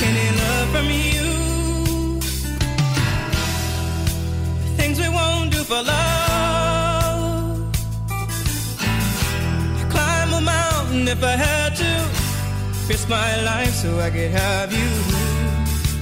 any 0.03 0.31
love 0.43 0.69
from 0.75 0.87
you. 0.87 2.21
Things 4.77 4.99
we 5.01 5.09
won't 5.09 5.53
do 5.53 5.63
for 5.65 5.83
love. 5.83 7.59
Climb 9.91 10.33
a 10.33 10.41
mountain 10.41 11.09
if 11.09 11.23
I 11.23 11.37
had 11.47 11.77
to. 11.77 11.93
Risk 12.89 13.09
my 13.09 13.43
life 13.43 13.75
so 13.75 14.01
I 14.01 14.11
could 14.11 14.31
have 14.31 14.73
you. 14.73 14.91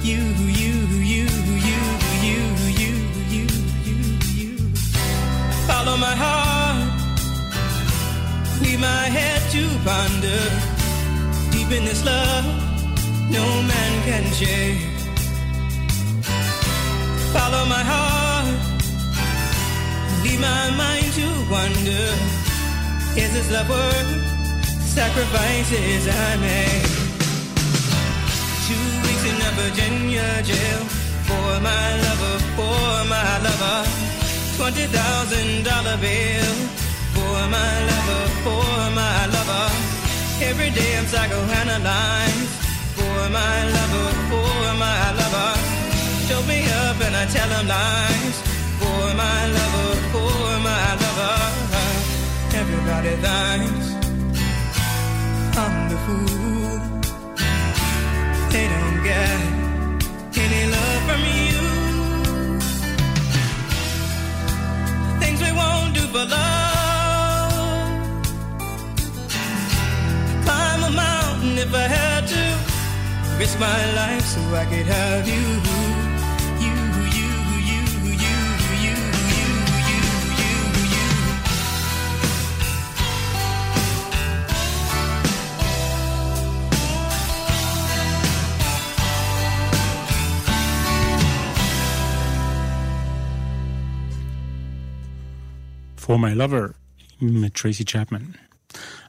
You, 0.01 0.21
you, 0.61 0.73
you, 1.13 1.27
you, 1.67 1.81
you, 2.27 2.41
you, 2.81 2.95
you, 3.33 3.45
you, 3.85 4.01
you. 4.39 4.53
Follow 5.67 5.97
my 5.97 6.15
heart. 6.15 6.89
Leave 8.61 8.79
my 8.79 9.05
head 9.17 9.41
to 9.51 9.63
ponder. 9.85 10.41
Deep 11.51 11.71
in 11.77 11.85
this 11.85 12.03
love, 12.05 12.45
no 13.31 13.45
man 13.61 13.93
can 14.07 14.25
shake. 14.33 14.81
Follow 17.33 17.63
my 17.65 17.83
heart. 17.91 18.47
Leave 20.23 20.41
my 20.41 20.65
mind 20.81 21.09
to 21.19 21.27
wonder. 21.53 22.05
Is 23.21 23.29
this 23.33 23.51
love 23.51 23.69
worth 23.69 24.11
sacrifices 24.97 26.07
I 26.07 26.29
make? 26.47 26.89
Two 28.67 28.87
weeks 29.05 29.25
in 29.31 29.37
a 29.49 29.51
Virginia 29.61 30.27
jail 30.43 30.81
for 31.29 31.49
my 31.69 31.87
lover, 32.05 32.37
for 32.57 32.91
my 33.13 33.31
lover. 33.45 33.79
Twenty 34.57 34.85
thousand 34.97 35.63
dollar 35.63 35.97
bill 35.97 36.53
for 37.15 37.37
my 37.55 37.73
lover, 37.89 38.23
for 38.45 38.73
my 39.01 39.19
lover. 39.35 39.67
Every 40.41 40.69
day 40.71 40.97
I'm 40.97 41.05
psychoanalyzed 41.05 42.68
for 43.19 43.29
my 43.29 43.57
lover, 43.75 44.09
for 44.29 44.73
my 44.85 45.03
lover. 45.19 45.51
Show 46.27 46.41
me 46.51 46.59
up 46.83 46.97
and 47.05 47.15
I 47.21 47.25
tell 47.35 47.49
him 47.55 47.65
lies 47.75 48.37
for 48.79 49.03
my 49.23 49.39
lover, 49.57 49.91
for 50.13 50.49
my 50.69 50.87
lover. 51.03 51.37
Everybody 52.61 53.13
thinks 53.25 53.85
I'm 55.63 55.75
the 55.91 55.97
fool. 56.05 56.73
They 58.53 58.65
don't 58.73 58.99
get 59.11 59.39
any 60.45 60.63
love 60.75 61.01
from 61.07 61.21
you. 61.35 61.61
Things 65.21 65.39
we 65.45 65.51
won't 65.61 65.91
do 65.97 66.03
for 66.13 66.25
love. 66.35 67.53
Climb 70.45 70.81
a 70.89 70.91
mountain 71.03 71.57
if 71.65 71.73
I 71.73 71.87
to. 71.95 72.08
Risk 73.38 73.58
my 73.58 73.80
life 74.00 74.26
so 74.34 74.40
I 74.62 74.64
could 74.70 74.88
have 74.96 75.24
you. 75.32 75.44
You, 76.64 76.76
you, 77.18 77.30
you, 77.70 77.82
you, 78.24 78.24
you, 78.24 78.38
you, 78.84 78.96
you, 79.88 79.98
you, 80.40 80.56
you. 80.94 81.06
For 95.96 96.16
My 96.18 96.34
Lover 96.40 96.66
עם 97.20 97.48
טרייסי 97.48 97.84
צ'פמן. 97.84 98.24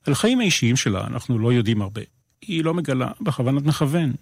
על 0.06 0.14
החיים 0.14 0.40
האישיים 0.40 0.76
שלה 0.76 1.08
אנחנו 1.08 1.40
לא 1.40 1.54
יודעים 1.54 1.82
הרבה. 1.82 2.02
היא 2.43 2.65
לא 2.65 2.75
מגלה 2.75 3.11
בכוונת 3.21 3.63
מכוון. 3.63 4.13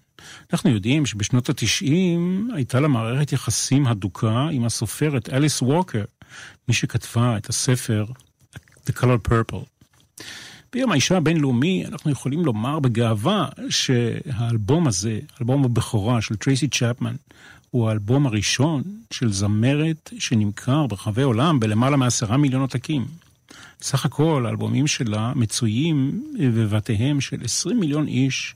אנחנו 0.52 0.70
יודעים 0.70 1.06
שבשנות 1.06 1.48
התשעים 1.48 2.50
הייתה 2.54 2.80
לה 2.80 2.88
מערכת 2.88 3.32
יחסים 3.32 3.86
הדוקה 3.86 4.48
עם 4.52 4.64
הסופרת 4.64 5.28
אליס 5.28 5.62
ווקר, 5.62 6.04
מי 6.68 6.74
שכתבה 6.74 7.36
את 7.36 7.48
הספר 7.48 8.04
The 8.86 8.92
Color 8.92 9.28
Purple. 9.28 9.64
ביום 10.72 10.92
האישה 10.92 11.16
הבינלאומי 11.16 11.86
אנחנו 11.86 12.10
יכולים 12.10 12.44
לומר 12.44 12.80
בגאווה 12.80 13.48
שהאלבום 13.70 14.86
הזה, 14.86 15.20
אלבום 15.40 15.64
הבכורה 15.64 16.20
של 16.20 16.36
טרייסי 16.36 16.68
צ'פמן, 16.68 17.14
הוא 17.70 17.88
האלבום 17.88 18.26
הראשון 18.26 18.82
של 19.10 19.32
זמרת 19.32 20.10
שנמכר 20.18 20.86
ברחבי 20.86 21.22
העולם 21.22 21.60
בלמעלה 21.60 21.96
מעשרה 21.96 22.36
מיליון 22.36 22.62
עותקים. 22.62 23.06
סך 23.82 24.04
הכל 24.04 24.44
האלבומים 24.46 24.86
שלה 24.86 25.32
מצויים 25.36 26.24
בבתיהם 26.38 27.20
של 27.20 27.36
20 27.44 27.80
מיליון 27.80 28.06
איש 28.06 28.54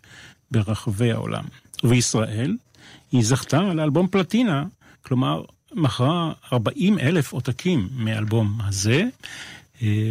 ברחבי 0.51 1.13
העולם. 1.13 1.45
ובישראל 1.85 2.57
היא 3.13 3.25
זכתה 3.25 3.61
לאלבום 3.61 4.09
פלטינה, 4.09 4.65
כלומר 5.03 5.43
מכרה 5.75 6.33
40 6.53 6.99
אלף 6.99 7.33
עותקים 7.33 7.89
מהאלבום 7.93 8.59
הזה. 8.65 9.05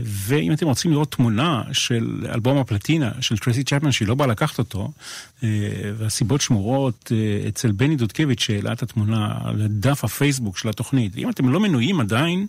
ואם 0.04 0.54
אתם 0.54 0.66
רוצים 0.66 0.92
לראות 0.92 1.12
תמונה 1.12 1.64
של 1.72 2.28
אלבום 2.34 2.58
הפלטינה 2.58 3.12
של 3.22 3.38
טרייסי 3.38 3.64
צ'פמן 3.64 3.92
שהיא 3.92 4.08
לא 4.08 4.16
באה 4.16 4.28
לקחת 4.28 4.60
אותו, 4.60 4.92
והסיבות 5.98 6.42
שמורות 6.42 7.12
אצל 7.48 7.72
בני 7.72 7.96
דודקביץ' 7.96 8.42
שהעלה 8.42 8.74
את 8.74 8.84
התמונה 8.84 9.38
על 9.44 9.68
דף 9.70 10.04
הפייסבוק 10.04 10.58
של 10.58 10.70
התוכנית. 10.70 11.18
אם 11.18 11.30
אתם 11.30 11.50
לא 11.50 11.60
מנויים 11.60 12.00
עדיין 12.00 12.48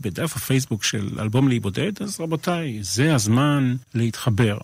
בדף 0.00 0.36
הפייסבוק 0.36 0.84
של 0.84 1.20
אלבום 1.20 1.48
להיבודד, 1.48 1.92
אז 2.02 2.20
רבותיי, 2.20 2.78
זה 2.82 3.14
הזמן 3.14 3.76
להתחבר. 3.94 4.58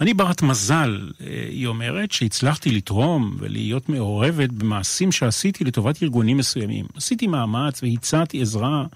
אני 0.00 0.14
ברת 0.14 0.42
מזל, 0.42 1.10
היא 1.50 1.66
אומרת, 1.66 2.12
שהצלחתי 2.12 2.70
לתרום 2.70 3.36
ולהיות 3.38 3.88
מעורבת 3.88 4.50
במעשים 4.50 5.12
שעשיתי 5.12 5.64
לטובת 5.64 6.02
ארגונים 6.02 6.36
מסוימים. 6.36 6.86
עשיתי 6.94 7.26
מאמץ 7.26 7.82
והצעתי 7.82 8.42
עזרה, 8.42 8.86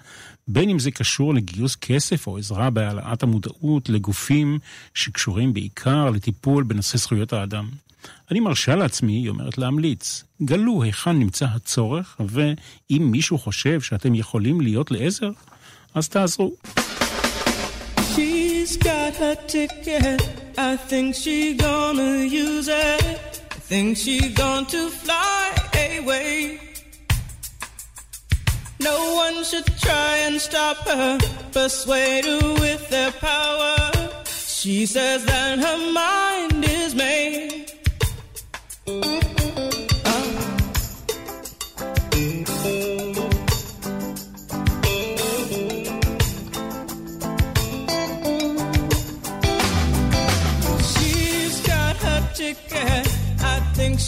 בין 0.47 0.69
אם 0.69 0.79
זה 0.79 0.91
קשור 0.91 1.33
לגיוס 1.33 1.75
כסף 1.75 2.27
או 2.27 2.37
עזרה 2.37 2.69
בהעלאת 2.69 3.23
המודעות 3.23 3.89
לגופים 3.89 4.59
שקשורים 4.93 5.53
בעיקר 5.53 6.09
לטיפול 6.09 6.63
בנושא 6.63 6.97
זכויות 6.97 7.33
האדם. 7.33 7.69
אני 8.31 8.39
מרשה 8.39 8.75
לעצמי, 8.75 9.13
היא 9.13 9.29
אומרת, 9.29 9.57
להמליץ. 9.57 10.23
גלו 10.43 10.83
היכן 10.83 11.19
נמצא 11.19 11.45
הצורך, 11.45 12.17
ואם 12.19 13.07
מישהו 13.11 13.37
חושב 13.37 13.81
שאתם 13.81 14.15
יכולים 14.15 14.61
להיות 14.61 14.91
לעזר, 14.91 15.31
אז 15.95 16.09
תעזרו. 16.09 16.51
She's 18.15 18.75
got 18.77 19.13
her 19.21 19.35
ticket. 19.47 20.21
I 20.57 20.75
think 20.89 21.15
she 21.23 21.37
gonna 21.65 22.13
use 22.25 22.67
it. 22.67 23.31
I 23.57 23.59
think 23.69 23.89
she 24.03 24.17
going 24.43 24.67
to 24.75 24.81
fly 25.03 25.41
away. 25.97 26.59
No 28.89 28.97
one 29.23 29.37
should 29.49 29.69
try 29.87 30.11
and 30.27 30.35
stop 30.49 30.77
her, 30.91 31.11
persuade 31.57 32.25
her 32.31 32.45
with 32.63 32.83
their 32.93 33.11
power. 33.29 33.75
She 34.57 34.77
says 34.95 35.19
that 35.31 35.55
her 35.65 35.79
mind 36.03 36.65
is 36.79 36.91
made. 37.05 37.20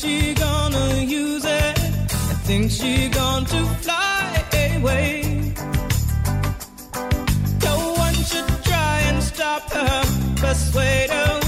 She 0.04 0.34
gonna 0.34 1.02
use 1.02 1.46
it. 1.46 1.80
I 2.32 2.36
think 2.48 2.70
she 2.70 3.08
going 3.08 3.46
to 3.46 3.60
fly 3.84 4.44
away. 4.76 5.54
No 7.68 7.78
one 8.06 8.16
should 8.30 8.50
try 8.66 8.96
and 9.10 9.24
stop 9.24 9.64
her, 9.72 10.04
persuade 10.42 11.10
her 11.10 11.43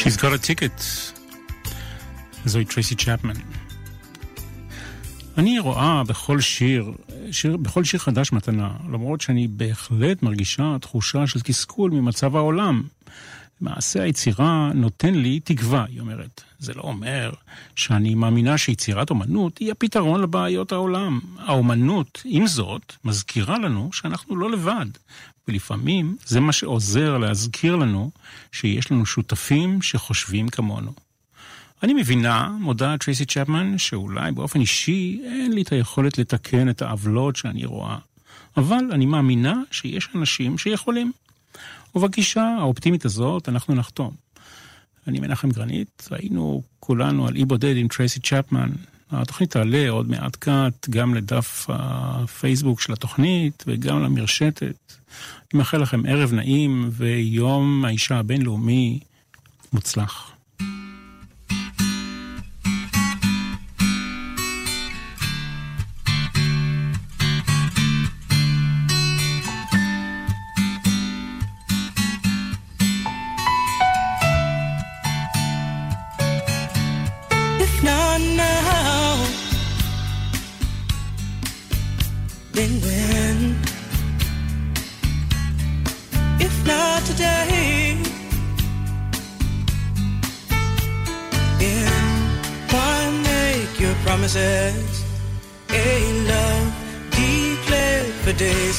She's 0.00 0.16
got 0.16 0.32
a 0.32 0.46
ticket. 0.48 0.82
זוהי 2.44 2.64
טרייסי 2.64 2.94
צ'פמן. 2.94 3.34
אני 5.38 5.58
רואה 5.58 6.04
בכל 6.04 6.40
שיר, 6.40 6.92
שיר, 7.30 7.56
בכל 7.56 7.84
שיר 7.84 8.00
חדש 8.00 8.32
מתנה, 8.32 8.70
למרות 8.92 9.20
שאני 9.20 9.48
בהחלט 9.48 10.22
מרגישה 10.22 10.76
תחושה 10.80 11.26
של 11.26 11.40
תסכול 11.40 11.90
ממצב 11.90 12.36
העולם. 12.36 12.82
מעשה 13.60 14.02
היצירה 14.02 14.70
נותן 14.74 15.14
לי 15.14 15.40
תקווה, 15.40 15.84
היא 15.88 16.00
אומרת. 16.00 16.42
זה 16.58 16.74
לא 16.74 16.82
אומר 16.82 17.32
שאני 17.76 18.14
מאמינה 18.14 18.58
שיצירת 18.58 19.10
אומנות 19.10 19.58
היא 19.58 19.72
הפתרון 19.72 20.20
לבעיות 20.20 20.72
העולם. 20.72 21.20
האומנות, 21.38 22.22
עם 22.24 22.46
זאת, 22.46 22.92
מזכירה 23.04 23.58
לנו 23.58 23.90
שאנחנו 23.92 24.36
לא 24.36 24.50
לבד. 24.50 24.86
ולפעמים 25.50 26.16
זה 26.26 26.40
מה 26.40 26.52
שעוזר 26.52 27.18
להזכיר 27.18 27.76
לנו 27.76 28.10
שיש 28.52 28.92
לנו 28.92 29.06
שותפים 29.06 29.82
שחושבים 29.82 30.48
כמונו. 30.48 30.92
אני 31.82 31.94
מבינה, 31.94 32.56
מודה 32.60 32.98
טרייסי 32.98 33.24
צ'פמן, 33.24 33.78
שאולי 33.78 34.32
באופן 34.32 34.60
אישי 34.60 35.20
אין 35.24 35.52
לי 35.52 35.62
את 35.62 35.72
היכולת 35.72 36.18
לתקן 36.18 36.68
את 36.68 36.82
העוולות 36.82 37.36
שאני 37.36 37.64
רואה. 37.64 37.98
אבל 38.56 38.84
אני 38.92 39.06
מאמינה 39.06 39.62
שיש 39.70 40.08
אנשים 40.14 40.58
שיכולים. 40.58 41.12
ובגישה 41.94 42.56
האופטימית 42.58 43.04
הזאת 43.04 43.48
אנחנו 43.48 43.74
נחתום. 43.74 44.14
אני 45.06 45.20
מנחם 45.20 45.50
גרנית, 45.50 46.08
היינו 46.10 46.62
כולנו 46.80 47.26
על 47.28 47.36
אי 47.36 47.44
בודד 47.44 47.76
עם 47.76 47.88
טרייסי 47.88 48.20
צ'פמן. 48.20 48.70
התוכנית 49.10 49.50
תעלה 49.50 49.90
עוד 49.90 50.10
מעט 50.10 50.36
קט 50.36 50.88
גם 50.90 51.14
לדף 51.14 51.66
הפייסבוק 51.68 52.80
של 52.80 52.92
התוכנית 52.92 53.64
וגם 53.66 54.02
למרשתת. 54.02 54.92
אני 55.54 55.58
מאחל 55.58 55.78
לכם 55.78 56.02
ערב 56.06 56.32
נעים 56.32 56.90
ויום 56.92 57.84
האישה 57.84 58.18
הבינלאומי 58.18 59.00
מוצלח. 59.72 60.32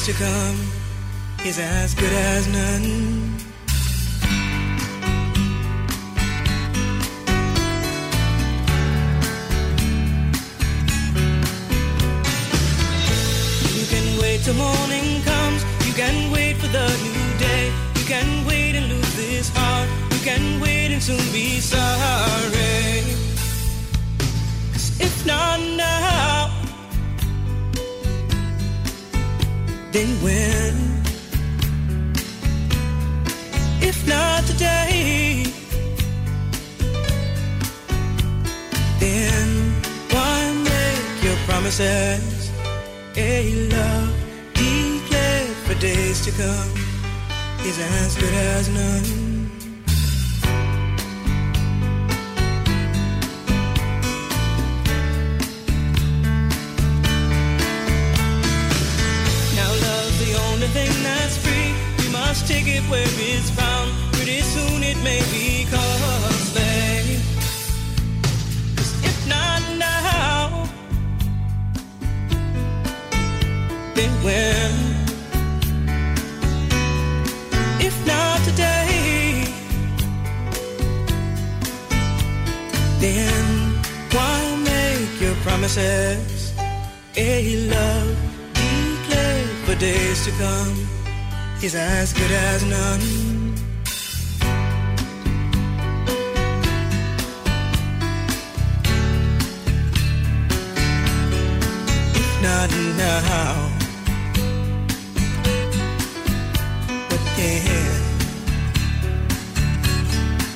To 0.04 0.12
come 0.14 0.58
is 1.44 1.60
as 1.60 1.94
good 1.94 2.12
as 2.12 2.48
none. 2.48 3.51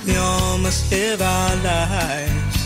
We 0.07 0.17
all 0.17 0.59
must 0.59 0.91
live 0.93 1.21
our 1.21 1.57
lives, 1.57 2.57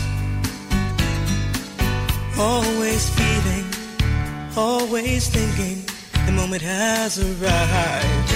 always 2.37 3.09
feeling, 3.09 3.65
always 4.55 5.27
thinking 5.27 5.83
the 6.25 6.31
moment 6.31 6.61
has 6.61 7.17
arrived. 7.19 8.30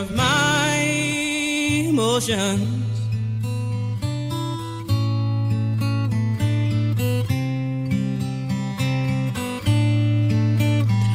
Of 0.00 0.14
my 0.14 0.76
emotions. 1.88 2.60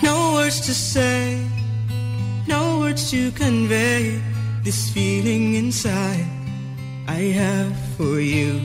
No 0.04 0.34
words 0.34 0.60
to 0.68 0.74
say, 0.74 1.40
no 2.48 2.80
words 2.80 3.10
to 3.12 3.32
convey 3.32 4.22
this 4.64 4.90
feeling 4.90 5.56
inside 5.56 6.28
I 7.08 7.22
have 7.40 7.74
for 7.96 8.20
you. 8.20 8.60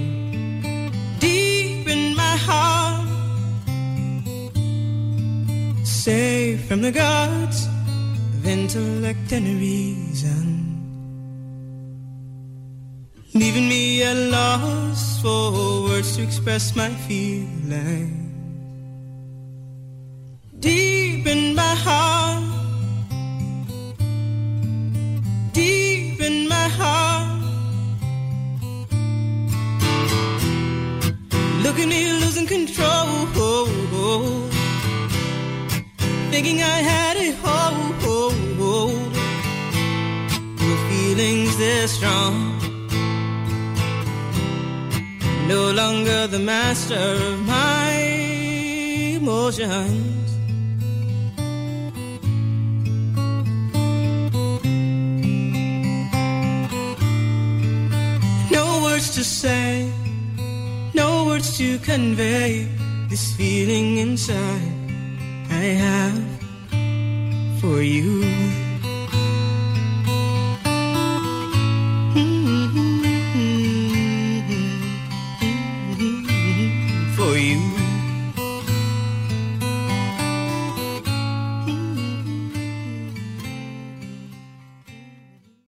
Deep 1.21 1.87
in 1.87 2.16
my 2.16 2.37
heart, 2.49 3.09
safe 5.85 6.64
from 6.66 6.83
the 6.83 6.91
gods 6.91 7.68
intellect 8.49 9.31
and 9.33 9.47
reason. 9.61 10.45
Leaving 13.35 13.69
me 13.69 14.03
at 14.03 14.17
loss 14.17 15.21
for 15.21 15.53
words 15.85 16.17
to 16.17 16.23
express 16.23 16.75
my 16.75 16.89
feelings. 17.07 18.25
Deep 20.59 21.27
in 21.27 21.55
my 21.55 21.75
heart, 21.87 22.43
deep 25.53 26.21
in 26.21 26.49
my 26.49 26.69
heart. 26.81 27.43
Look 31.63 31.79
at 31.79 31.87
me 31.87 32.01
losing 32.23 32.47
control, 32.47 33.07
thinking 36.33 36.63
I 36.63 36.79
had 36.91 37.17
it 37.19 37.35
hold. 37.43 38.18
Feelings 41.19 41.57
this 41.57 41.97
strong, 41.97 42.35
no 45.49 45.73
longer 45.73 46.29
the 46.29 46.39
master 46.39 46.95
of 46.95 47.45
my 47.45 47.91
emotions. 49.19 50.31
No 58.53 58.83
words 58.85 59.11
to 59.16 59.25
say, 59.25 59.91
no 60.95 61.25
words 61.27 61.59
to 61.59 61.81
convey 61.81 62.69
this 63.09 63.35
feeling 63.35 63.99
inside 63.99 64.73
I 65.51 65.64
have 65.83 66.23
for 67.61 67.83
you. 67.83 68.23
For 68.23 68.23
you. 68.23 68.68